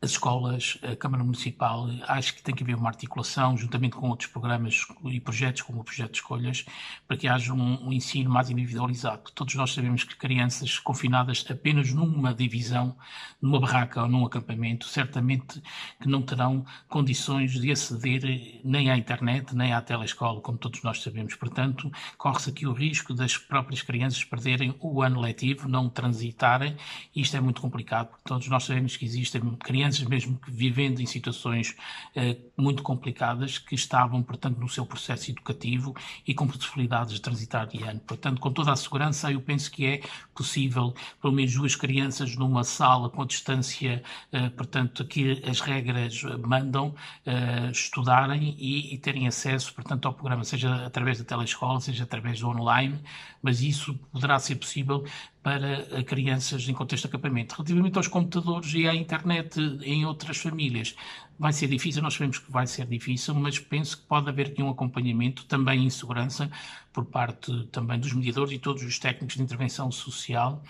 [0.04, 4.28] as escolas, a Câmara Municipal, acho que tem que haver uma articulação, juntamente com outros
[4.28, 6.66] programas e projetos, como o Projeto de Escolhas,
[7.08, 9.30] para que haja um, um, ensino mais individualizado.
[9.34, 12.94] Todos nós sabemos que crianças confinadas apenas numa divisão,
[13.40, 15.62] numa barraca ou num acampamento, certamente
[15.98, 21.02] que não terão condições de aceder nem à internet, nem à telescola, como todos nós
[21.02, 21.34] sabemos.
[21.34, 26.76] Portanto, corre-se aqui o risco das próprias crianças perderem o ano letivo, não transitarem,
[27.16, 30.50] e isto é muito complicado, porque todos nós sabemos que existem crianças crianças mesmo que
[30.50, 31.76] vivendo em situações
[32.14, 35.94] eh, muito complicadas que estavam, portanto, no seu processo educativo
[36.26, 38.00] e com possibilidades de transitar de ano.
[38.00, 40.00] Portanto, com toda a segurança, eu penso que é
[40.34, 44.02] possível, pelo menos duas crianças numa sala com a distância,
[44.32, 50.44] eh, portanto, que as regras mandam, eh, estudarem e, e terem acesso, portanto, ao programa,
[50.44, 52.98] seja através da telescola, seja através do online,
[53.42, 55.04] mas isso poderá ser possível
[55.44, 57.54] para crianças em contexto de acampamento.
[57.54, 60.96] Relativamente aos computadores e à internet em outras famílias,
[61.38, 64.62] vai ser difícil, nós sabemos que vai ser difícil, mas penso que pode haver aqui
[64.62, 66.50] um acompanhamento também em segurança
[66.94, 70.62] por parte também dos mediadores e todos os técnicos de intervenção social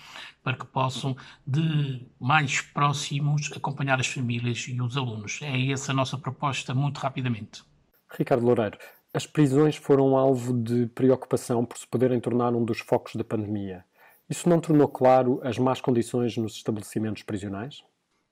[0.43, 5.39] para que possam de mais próximos acompanhar as famílias e os alunos.
[5.41, 7.63] É essa a nossa proposta muito rapidamente.
[8.11, 8.77] Ricardo Loureiro,
[9.13, 13.85] as prisões foram alvo de preocupação por se poderem tornar um dos focos da pandemia.
[14.35, 17.85] Isso não tornou claro as más condições nos estabelecimentos prisionais?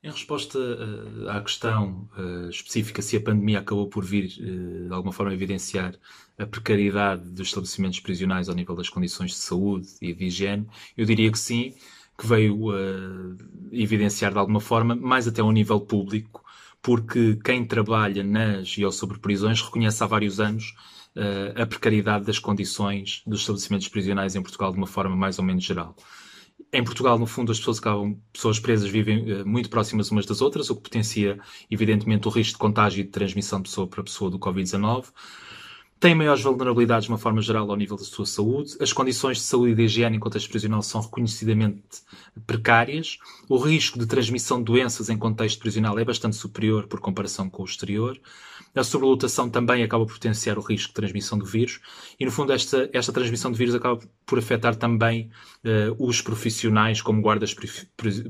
[0.03, 4.93] Em resposta uh, à questão uh, específica se a pandemia acabou por vir, uh, de
[4.93, 5.95] alguma forma, evidenciar
[6.37, 11.07] a precariedade dos estabelecimentos prisionais ao nível das condições de saúde e de higiene, eu
[11.07, 11.73] diria que sim,
[12.19, 12.73] que veio
[13.71, 16.45] evidenciar de alguma forma, mais até ao nível público,
[16.83, 20.75] porque quem trabalha nas e ou sobre prisões reconhece há vários anos
[21.61, 25.63] a precariedade das condições dos estabelecimentos prisionais em Portugal de uma forma mais ou menos
[25.63, 25.95] geral.
[26.73, 30.41] Em Portugal, no fundo, as pessoas acabam, pessoas presas vivem uh, muito próximas umas das
[30.41, 31.39] outras, o que potencia,
[31.71, 35.07] evidentemente, o risco de contágio e de transmissão de pessoa para pessoa do Covid-19
[36.03, 39.45] têm maiores vulnerabilidades de uma forma geral ao nível da sua saúde, as condições de
[39.45, 42.03] saúde e de higiene em contexto prisional são reconhecidamente
[42.45, 47.49] precárias, o risco de transmissão de doenças em contexto prisional é bastante superior por comparação
[47.49, 48.21] com o exterior,
[48.75, 51.79] a sobrelotação também acaba por potenciar o risco de transmissão do vírus.
[52.19, 55.31] E, no fundo, esta, esta transmissão do vírus acaba por afetar também
[55.63, 57.55] uh, os profissionais, como guardas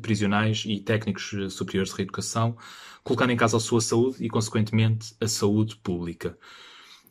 [0.03, 2.57] prisionais e técnicos eh, superiores de reeducação,
[3.05, 6.37] colocando em causa a sua saúde e, consequentemente, a saúde pública.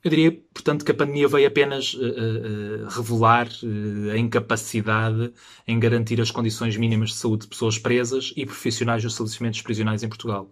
[0.04, 5.32] Eu diria, portanto, que a pandemia veio apenas uh, uh, revelar uh, a incapacidade
[5.68, 10.02] em garantir as condições mínimas de saúde de pessoas presas e profissionais dos estabelecimentos prisionais
[10.02, 10.52] em Portugal.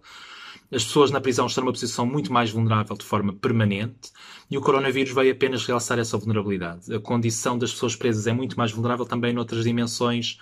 [0.72, 4.12] As pessoas na prisão estão numa posição muito mais vulnerável de forma permanente
[4.48, 6.94] e o coronavírus veio apenas realçar essa vulnerabilidade.
[6.94, 10.38] A condição das pessoas presas é muito mais vulnerável também noutras dimensões,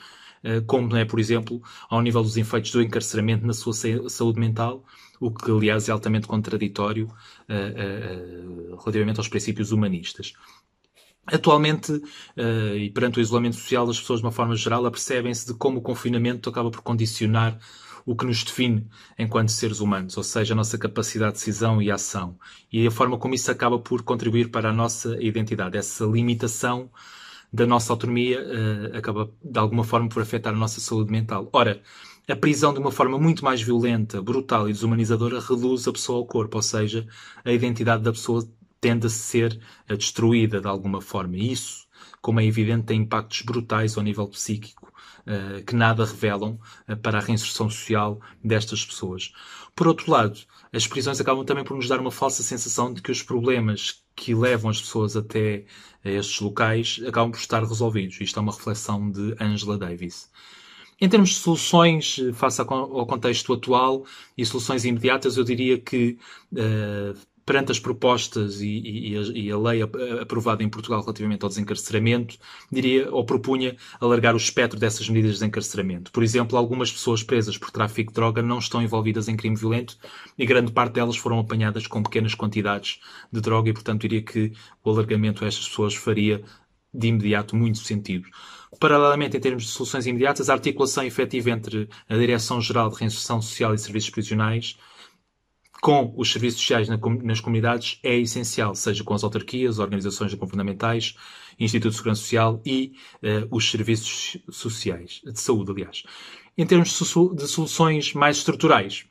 [0.66, 4.84] como, é, por exemplo, ao nível dos efeitos do encarceramento na sua saúde mental
[5.20, 10.32] o que, aliás, é altamente contraditório uh, uh, relativamente aos princípios humanistas.
[11.26, 15.54] Atualmente, uh, e perante o isolamento social, as pessoas, de uma forma geral, apercebem-se de
[15.54, 17.58] como o confinamento acaba por condicionar
[18.06, 18.86] o que nos define
[19.18, 22.38] enquanto seres humanos, ou seja, a nossa capacidade de decisão e ação.
[22.72, 25.76] E a forma como isso acaba por contribuir para a nossa identidade.
[25.76, 26.90] Essa limitação
[27.52, 31.50] da nossa autonomia uh, acaba, de alguma forma, por afetar a nossa saúde mental.
[31.52, 31.82] Ora,
[32.28, 36.26] a prisão de uma forma muito mais violenta, brutal e desumanizadora reduz a pessoa ao
[36.26, 37.06] corpo, ou seja,
[37.42, 38.46] a identidade da pessoa
[38.80, 41.36] tende a ser destruída de alguma forma.
[41.36, 41.86] E isso,
[42.20, 44.92] como é evidente, tem impactos brutais ao nível psíquico
[45.26, 49.32] uh, que nada revelam uh, para a reinserção social destas pessoas.
[49.74, 50.38] Por outro lado,
[50.70, 54.34] as prisões acabam também por nos dar uma falsa sensação de que os problemas que
[54.34, 55.64] levam as pessoas até
[56.04, 58.20] estes locais acabam por estar resolvidos.
[58.20, 60.30] Isto é uma reflexão de Angela Davis.
[61.00, 64.04] Em termos de soluções eh, face ao contexto atual
[64.36, 66.18] e soluções imediatas, eu diria que
[66.52, 67.16] uh,
[67.48, 69.80] perante as propostas e, e, e, a lei
[70.20, 72.36] aprovada em Portugal relativamente ao desencarceramento,
[72.70, 76.12] diria ou propunha alargar o espectro dessas medidas de desencarceramento.
[76.12, 79.96] Por exemplo, algumas pessoas presas por tráfico de droga não estão envolvidas em crime violento
[80.36, 83.00] e grande parte delas foram apanhadas com pequenas quantidades
[83.32, 84.52] de droga e, portanto, diria que
[84.84, 86.44] o alargamento a estas pessoas faria
[86.92, 88.28] de imediato muito sentido.
[88.78, 93.74] Paralelamente, em termos de soluções imediatas, a articulação efetiva entre a Direção-Geral de Reinserção Social
[93.74, 94.76] e Serviços Prisionais
[95.80, 96.88] com os serviços sociais
[97.22, 101.14] nas comunidades é essencial, seja com as autarquias, organizações governamentais,
[101.58, 106.02] Instituto de Segurança Social e uh, os serviços sociais, de saúde, aliás.
[106.56, 109.06] Em termos de soluções mais estruturais,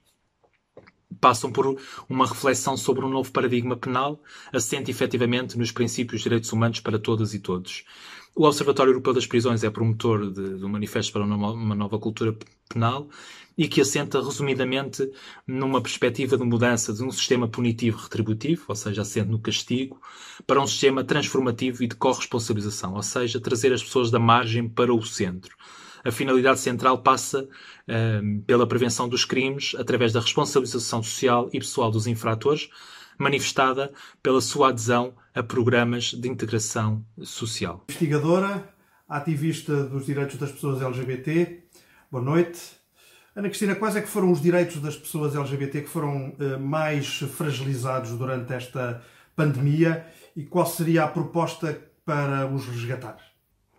[1.19, 6.51] passam por uma reflexão sobre um novo paradigma penal, assente efetivamente nos princípios de direitos
[6.51, 7.85] humanos para todas e todos.
[8.39, 12.37] O Observatório Europeu das Prisões é promotor de, de um manifesto para uma, nova cultura
[12.69, 13.09] penal
[13.57, 15.11] e que assenta resumidamente
[15.47, 19.99] numa perspectiva de mudança de um sistema punitivo retributivo, ou seja, assenta no castigo,
[20.45, 24.93] para um sistema transformativo e de corresponsabilização, ou seja, trazer as pessoas da margem para
[24.93, 25.55] o centro.
[26.05, 27.49] A finalidade central passa
[28.21, 32.69] um, pela prevenção dos crimes através da responsabilização social e pessoal dos infratores,
[33.17, 33.91] manifestada
[34.21, 37.83] pela sua adesão a programas de integração social.
[37.89, 38.67] Investigadora,
[39.07, 41.63] ativista dos direitos das pessoas LGBT,
[42.11, 42.77] boa noite.
[43.35, 47.19] Ana Cristina, quais é que foram os direitos das pessoas LGBT que foram uh, mais
[47.19, 49.01] fragilizados durante esta
[49.35, 50.05] pandemia
[50.35, 53.17] e qual seria a proposta para os resgatar?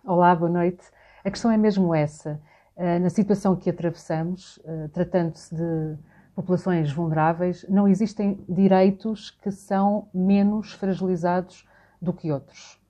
[0.04, 0.84] Olá, boa noite.
[1.24, 2.40] A questão é mesmo essa.
[2.76, 5.98] Uh, na situação que atravessamos, uh, tratando-se de
[6.38, 11.66] populações vulneráveis, não existem direitos que são menos fragilizados
[12.00, 12.80] do que outros.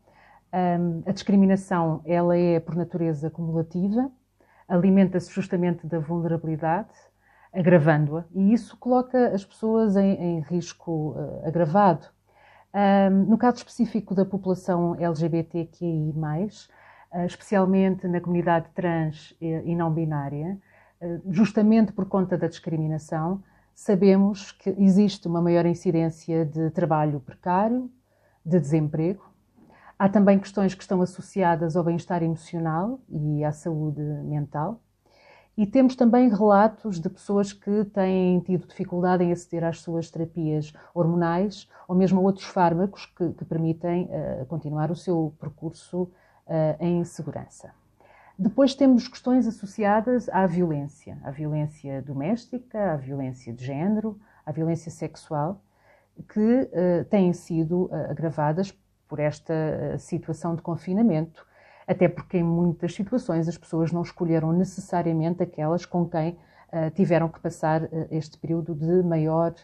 [1.06, 4.10] A discriminação ela é por natureza cumulativa,
[4.68, 6.92] alimenta-se justamente da vulnerabilidade,
[7.50, 12.06] agravando-a, e isso coloca as pessoas em, em risco uh, agravado.
[12.74, 19.90] Um, no caso específico da população LGBTQI, uh, especialmente na comunidade trans e, e não
[19.90, 20.58] binária,
[21.30, 23.42] justamente por conta da discriminação,
[23.74, 27.90] sabemos que existe uma maior incidência de trabalho precário,
[28.44, 29.24] de desemprego.
[29.98, 34.80] Há também questões que estão associadas ao bem-estar emocional e à saúde mental.
[35.56, 40.72] E temos também relatos de pessoas que têm tido dificuldade em aceder às suas terapias
[40.94, 46.10] hormonais ou mesmo a outros fármacos que, que permitem uh, continuar o seu percurso uh,
[46.78, 47.72] em segurança.
[48.38, 54.90] Depois temos questões associadas à violência, à violência doméstica, à violência de género, à violência
[54.90, 55.60] sexual,
[56.28, 58.72] que uh, têm sido agravadas
[59.08, 61.46] por esta situação de confinamento
[61.88, 67.30] até porque em muitas situações as pessoas não escolheram necessariamente aquelas com quem uh, tiveram
[67.30, 69.54] que passar uh, este período de maior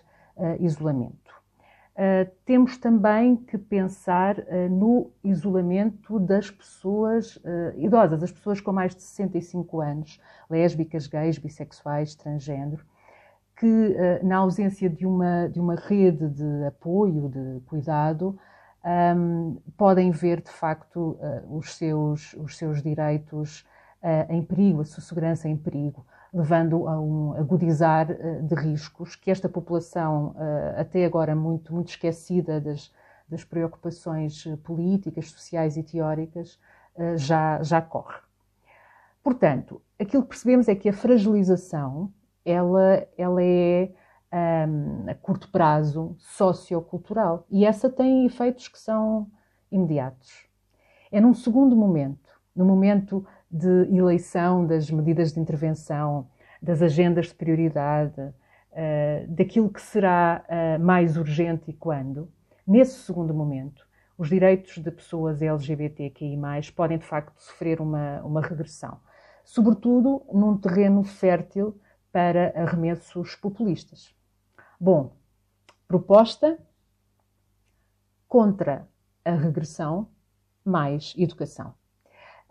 [1.96, 2.32] uh, isolamento.
[2.44, 4.36] temos também que pensar
[4.70, 7.38] no isolamento das pessoas
[7.76, 10.20] idosas, as pessoas com mais de 65 anos,
[10.50, 12.84] lésbicas, gays, bissexuais, transgênero,
[13.56, 18.38] que na ausência de uma, de uma rede de apoio, de cuidado,
[18.84, 23.64] um, podem ver de facto uh, os, seus, os seus direitos
[24.02, 29.16] uh, em perigo, a sua segurança em perigo, levando a um agudizar uh, de riscos
[29.16, 30.34] que esta população,
[30.76, 32.92] até agora muito, muito esquecida das,
[33.28, 36.58] das preocupações políticas, sociais e teóricas,
[37.16, 38.18] já, já corre.
[39.22, 42.12] Portanto, aquilo que percebemos é que a fragilização
[42.44, 43.90] ela, ela é
[44.68, 47.46] um, a curto prazo sociocultural.
[47.50, 49.30] E essa tem efeitos que são
[49.70, 50.46] imediatos.
[51.10, 56.28] É num segundo momento, no momento de eleição das medidas de intervenção,
[56.60, 62.28] das agendas de prioridade, uh, daquilo que será uh, mais urgente e quando,
[62.66, 63.86] nesse segundo momento,
[64.18, 66.36] os direitos de pessoas LGBTQI,
[66.74, 69.00] podem de facto sofrer uma, uma regressão,
[69.44, 71.80] sobretudo num terreno fértil
[72.10, 74.12] para arremessos populistas.
[74.80, 75.16] Bom,
[75.86, 76.58] proposta
[78.26, 78.88] contra
[79.24, 80.08] a regressão,
[80.64, 81.74] mais educação.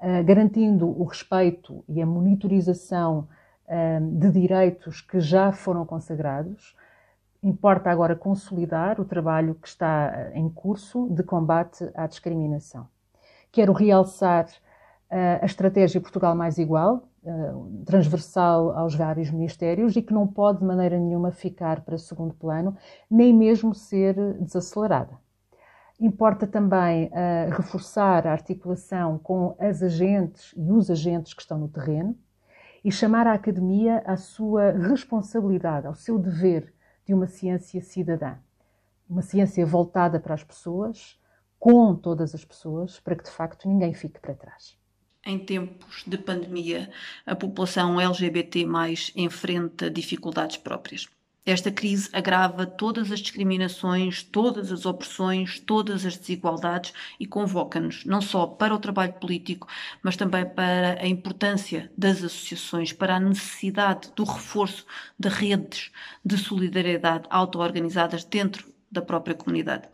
[0.04, 3.26] Uh, garantindo o respeito e a monitorização
[3.66, 6.76] uh, de direitos que já foram consagrados,
[7.42, 12.86] importa agora consolidar o trabalho que está ah, em curso de combate à discriminação.
[13.50, 14.48] Quero realçar
[15.10, 17.08] uh, a estratégia Portugal Mais Igual,
[17.86, 22.76] transversal aos vários ministérios e que não pode de maneira nenhuma ficar para segundo plano,
[23.10, 25.23] nem mesmo ser desacelerada.
[26.00, 31.68] Importa também uh, reforçar a articulação com as agentes e os agentes que estão no
[31.68, 32.18] terreno
[32.84, 36.74] e chamar a academia à sua responsabilidade, ao seu dever
[37.06, 38.36] de uma ciência cidadã.
[39.10, 41.20] Uma ciência voltada para as pessoas,
[41.60, 44.78] com todas as pessoas, para que de facto ninguém fique para trás
[45.26, 46.90] em tempos de pandemia,
[47.26, 48.66] a população LGBT
[49.16, 51.08] enfrenta dificuldades próprias.
[51.46, 58.22] Esta crise agrava todas as discriminações, todas as opressões, todas as desigualdades e convoca-nos não
[58.22, 59.68] só para o trabalho político,
[60.02, 64.86] mas também para a importância das associações, para a necessidade do reforço
[65.20, 65.92] de redes
[66.24, 69.93] de solidariedade auto-organizadas dentro da própria comunidade.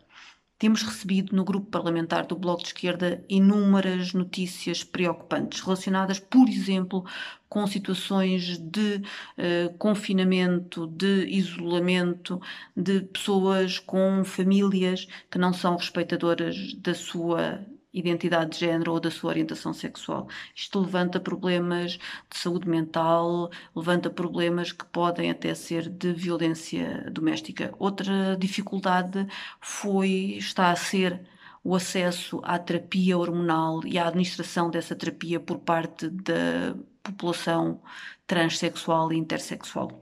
[0.59, 7.05] Temos recebido no grupo parlamentar do Bloco de Esquerda inúmeras notícias preocupantes relacionadas, por exemplo,
[7.47, 12.41] com situações de uh, confinamento, de isolamento,
[12.75, 19.09] de pessoas com famílias que não são respeitadoras da sua identidade de género ou da
[19.09, 20.27] sua orientação sexual.
[20.55, 21.93] Isto levanta problemas
[22.29, 27.73] de saúde mental, levanta problemas que podem até ser de violência doméstica.
[27.79, 29.27] Outra dificuldade
[29.59, 31.21] foi está a ser
[31.63, 37.81] o acesso à terapia hormonal e à administração dessa terapia por parte da população
[38.25, 39.99] transexual e intersexual.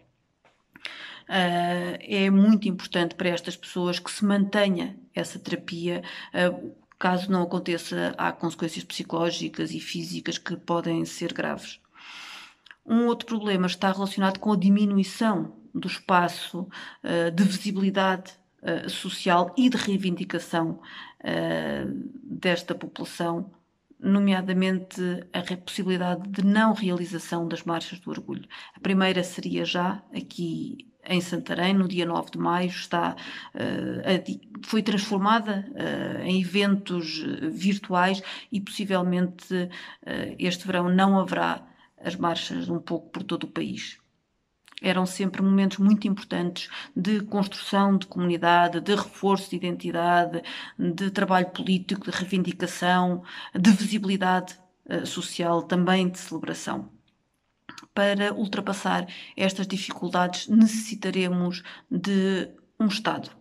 [1.27, 6.01] Uh, é muito importante para estas pessoas que se mantenha essa terapia.
[6.33, 11.79] Uh, Caso não aconteça, há consequências psicológicas e físicas que podem ser graves.
[12.85, 16.61] Um outro problema está relacionado com a diminuição do espaço
[17.03, 18.33] uh, de visibilidade
[18.63, 20.79] uh, social e de reivindicação
[21.19, 23.51] uh, desta população,
[23.99, 25.01] nomeadamente
[25.33, 28.47] a possibilidade de não realização das marchas do orgulho.
[28.75, 33.15] A primeira seria já aqui em Santarém, no dia 9 de maio, está,
[33.55, 38.21] uh, foi transformada uh, em eventos virtuais
[38.51, 39.69] e possivelmente
[40.37, 41.65] este verão não haverá
[41.97, 43.97] as marchas um pouco por todo o país.
[44.81, 50.41] Eram sempre momentos muito importantes de construção de comunidade, de reforço de identidade,
[50.77, 53.23] de trabalho político, de reivindicação,
[53.53, 54.55] de visibilidade
[55.05, 56.89] social, também de celebração
[57.93, 62.49] para ultrapassar estas dificuldades, necessitaremos de
[62.79, 63.31] um Estado.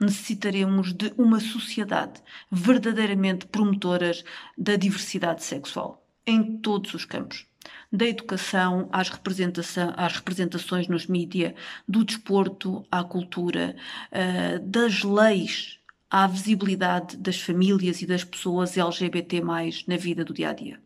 [0.00, 4.24] Necessitaremos de uma sociedade verdadeiramente promotoras
[4.56, 7.47] da diversidade sexual em todos os campos.
[7.90, 11.54] Da educação às, representação, às representações nos mídias,
[11.86, 13.74] do desporto à cultura,
[14.12, 15.78] uh, das leis
[16.10, 19.42] à visibilidade das famílias e das pessoas LGBT
[19.86, 20.80] na vida do dia a dia.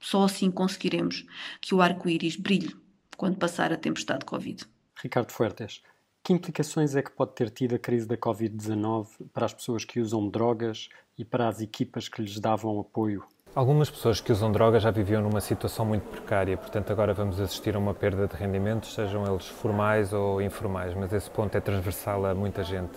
[0.00, 1.24] Só assim conseguiremos
[1.60, 2.76] que o arco-íris brilhe
[3.16, 4.64] quando passar a tempestade Covid.
[5.02, 5.82] Ricardo Fuertes,
[6.22, 10.00] que implicações é que pode ter tido a crise da Covid-19 para as pessoas que
[10.00, 13.24] usam drogas e para as equipas que lhes davam apoio?
[13.56, 17.74] Algumas pessoas que usam drogas já viviam numa situação muito precária, portanto, agora vamos assistir
[17.74, 22.26] a uma perda de rendimentos, sejam eles formais ou informais, mas esse ponto é transversal
[22.26, 22.92] a muita gente.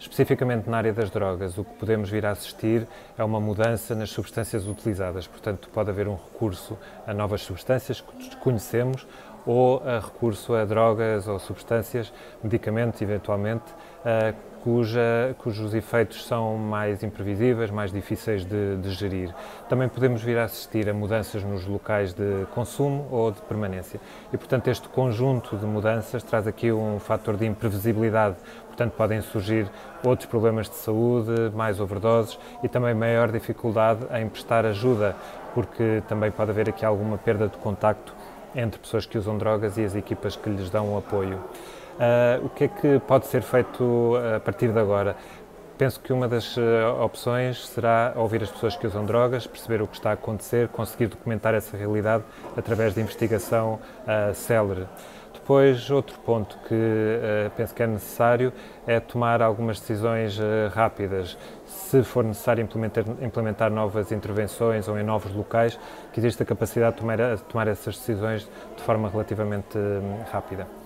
[0.00, 2.84] Especificamente na área das drogas, o que podemos vir a assistir
[3.16, 5.28] é uma mudança nas substâncias utilizadas.
[5.28, 6.76] Portanto, pode haver um recurso
[7.06, 9.06] a novas substâncias que desconhecemos
[9.46, 17.02] ou a recurso a drogas ou substâncias, medicamentos, eventualmente, uh, cuja, cujos efeitos são mais
[17.02, 19.34] imprevisíveis, mais difíceis de, de, gerir.
[19.68, 24.00] Também podemos vir a assistir a mudanças nos locais de consumo ou de permanência.
[24.32, 28.36] E, portanto, este conjunto de mudanças traz aqui um fator de imprevisibilidade.
[28.68, 29.68] Portanto, podem surgir
[30.04, 35.16] outros problemas de saúde, mais overdoses e também maior dificuldade em prestar ajuda,
[35.54, 38.14] porque também pode haver aqui alguma perda de contacto
[38.54, 41.40] entre pessoas que usam drogas e as equipas que lhes dão o apoio.
[41.98, 45.16] Uh, o que é que pode ser feito a partir de agora?
[45.78, 46.60] Penso que uma das uh,
[47.02, 51.06] opções será ouvir as pessoas que usam drogas, perceber o que está a acontecer, conseguir
[51.06, 52.24] documentar essa realidade
[52.56, 54.86] através de investigação uh, célere.
[55.32, 58.52] Depois, outro ponto que uh, penso que é necessário
[58.86, 61.36] é tomar algumas decisões uh, rápidas.
[61.66, 65.78] Se for necessário implementar, implementar, novas intervenções ou em novos locais,
[66.12, 67.18] que exista a capacidade de tomar,
[67.48, 70.81] tomar essas decisões de forma relativamente uh, rápida.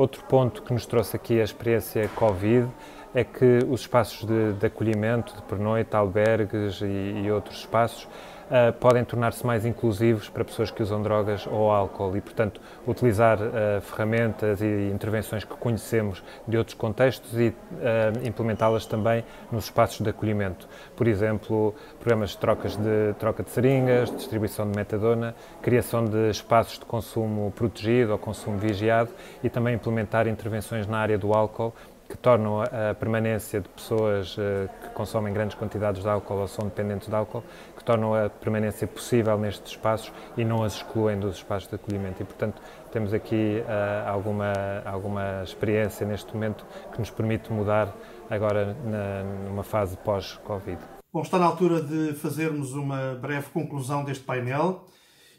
[0.00, 2.66] Outro ponto que nos trouxe aqui a experiência Covid
[3.14, 8.08] é que os espaços de, de acolhimento, de pernoite, albergues e, e outros espaços
[8.50, 13.38] uh, podem tornar-se mais inclusivos para pessoas que usam drogas ou álcool e, portanto, utilizar
[13.40, 20.00] uh, ferramentas e intervenções que conhecemos de outros contextos e uh, implementá-las também nos espaços
[20.00, 20.68] de acolhimento.
[20.96, 26.78] Por exemplo, programas de, trocas de troca de seringas, distribuição de metadona, criação de espaços
[26.78, 29.10] de consumo protegido ou consumo vigiado
[29.42, 31.72] e também implementar intervenções na área do álcool
[32.10, 34.34] que tornam a permanência de pessoas
[34.82, 37.44] que consomem grandes quantidades de álcool ou são dependentes de álcool
[37.76, 42.20] que tornam a permanência possível nestes espaços e não as excluem dos espaços de acolhimento.
[42.20, 44.52] E, portanto, temos aqui uh, alguma,
[44.84, 47.94] alguma experiência neste momento que nos permite mudar
[48.28, 50.78] agora na, numa fase pós-Covid.
[51.12, 54.84] Bom, está na altura de fazermos uma breve conclusão deste painel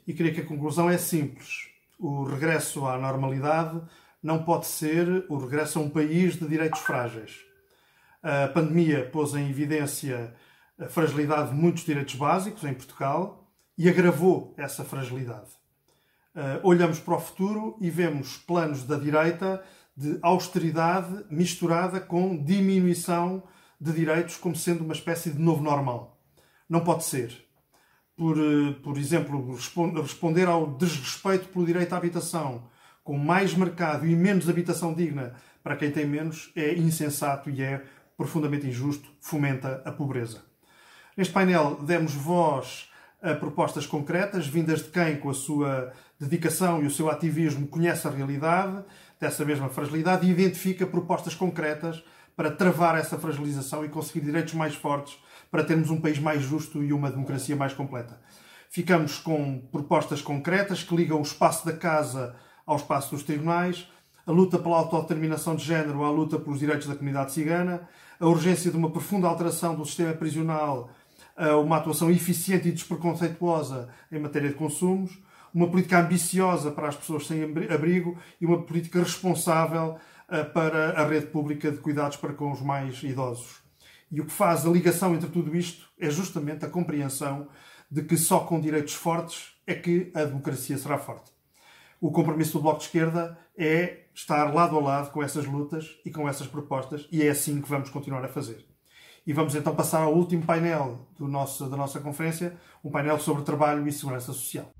[0.07, 1.69] e creio que a conclusão é simples.
[1.99, 3.79] O regresso à normalidade
[4.21, 7.39] não pode ser o regresso a um país de direitos frágeis.
[8.21, 10.33] A pandemia pôs em evidência
[10.79, 15.49] a fragilidade de muitos direitos básicos em Portugal e agravou essa fragilidade.
[16.63, 19.63] Olhamos para o futuro e vemos planos da direita
[19.95, 23.43] de austeridade misturada com diminuição
[23.79, 26.19] de direitos como sendo uma espécie de novo normal.
[26.69, 27.45] Não pode ser.
[28.15, 29.55] Por, uh, por exemplo,
[30.01, 32.69] responder ao desrespeito pelo direito à habitação,
[33.03, 35.33] com mais mercado e menos habitação digna
[35.63, 37.83] para quem tem menos, é insensato e é
[38.17, 40.43] profundamente injusto, fomenta a pobreza.
[41.15, 42.89] Neste painel demos voz
[43.21, 48.07] a propostas concretas, vindas de quem, com a sua dedicação e o seu ativismo, conhece
[48.07, 48.83] a realidade
[49.19, 52.03] dessa mesma fragilidade e identifica propostas concretas
[52.35, 55.19] para travar essa fragilização e conseguir direitos mais fortes
[55.51, 58.19] para termos um país mais justo e uma democracia mais completa.
[58.69, 62.35] Ficamos com propostas concretas que ligam o espaço da casa
[62.65, 63.87] ao espaço dos tribunais,
[64.25, 67.87] a luta pela autodeterminação de género à luta pelos direitos da comunidade cigana,
[68.19, 70.89] a urgência de uma profunda alteração do sistema prisional
[71.63, 75.17] uma atuação eficiente e despreconceituosa em matéria de consumos,
[75.53, 79.97] uma política ambiciosa para as pessoas sem abrigo e uma política responsável
[80.29, 83.61] uh, para a rede pública de cuidados para com os mais idosos.
[84.09, 87.47] E o que faz a ligação entre tudo isto é justamente a compreensão
[87.89, 91.31] de que só com direitos fortes é que a democracia será forte.
[92.01, 96.09] O compromisso do Bloco de Esquerda é estar lado a lado com essas lutas e
[96.09, 98.65] com essas propostas, e é assim que vamos continuar a fazer.
[99.25, 103.43] E vamos então passar ao último painel do nosso, da nossa conferência, um painel sobre
[103.43, 104.71] trabalho e segurança social.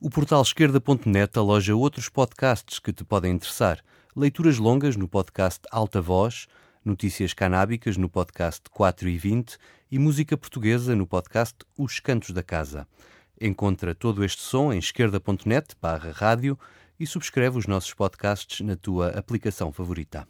[0.00, 3.84] O portal esquerda.net aloja outros podcasts que te podem interessar.
[4.16, 6.46] Leituras longas no podcast Alta Voz,
[6.82, 9.58] notícias canábicas no podcast 4 e 20
[9.90, 12.88] e música portuguesa no podcast Os Cantos da Casa.
[13.40, 16.58] Encontra todo este som em esquerda.net barra rádio
[16.98, 20.26] e subscreve os nossos podcasts na tua aplicação favorita.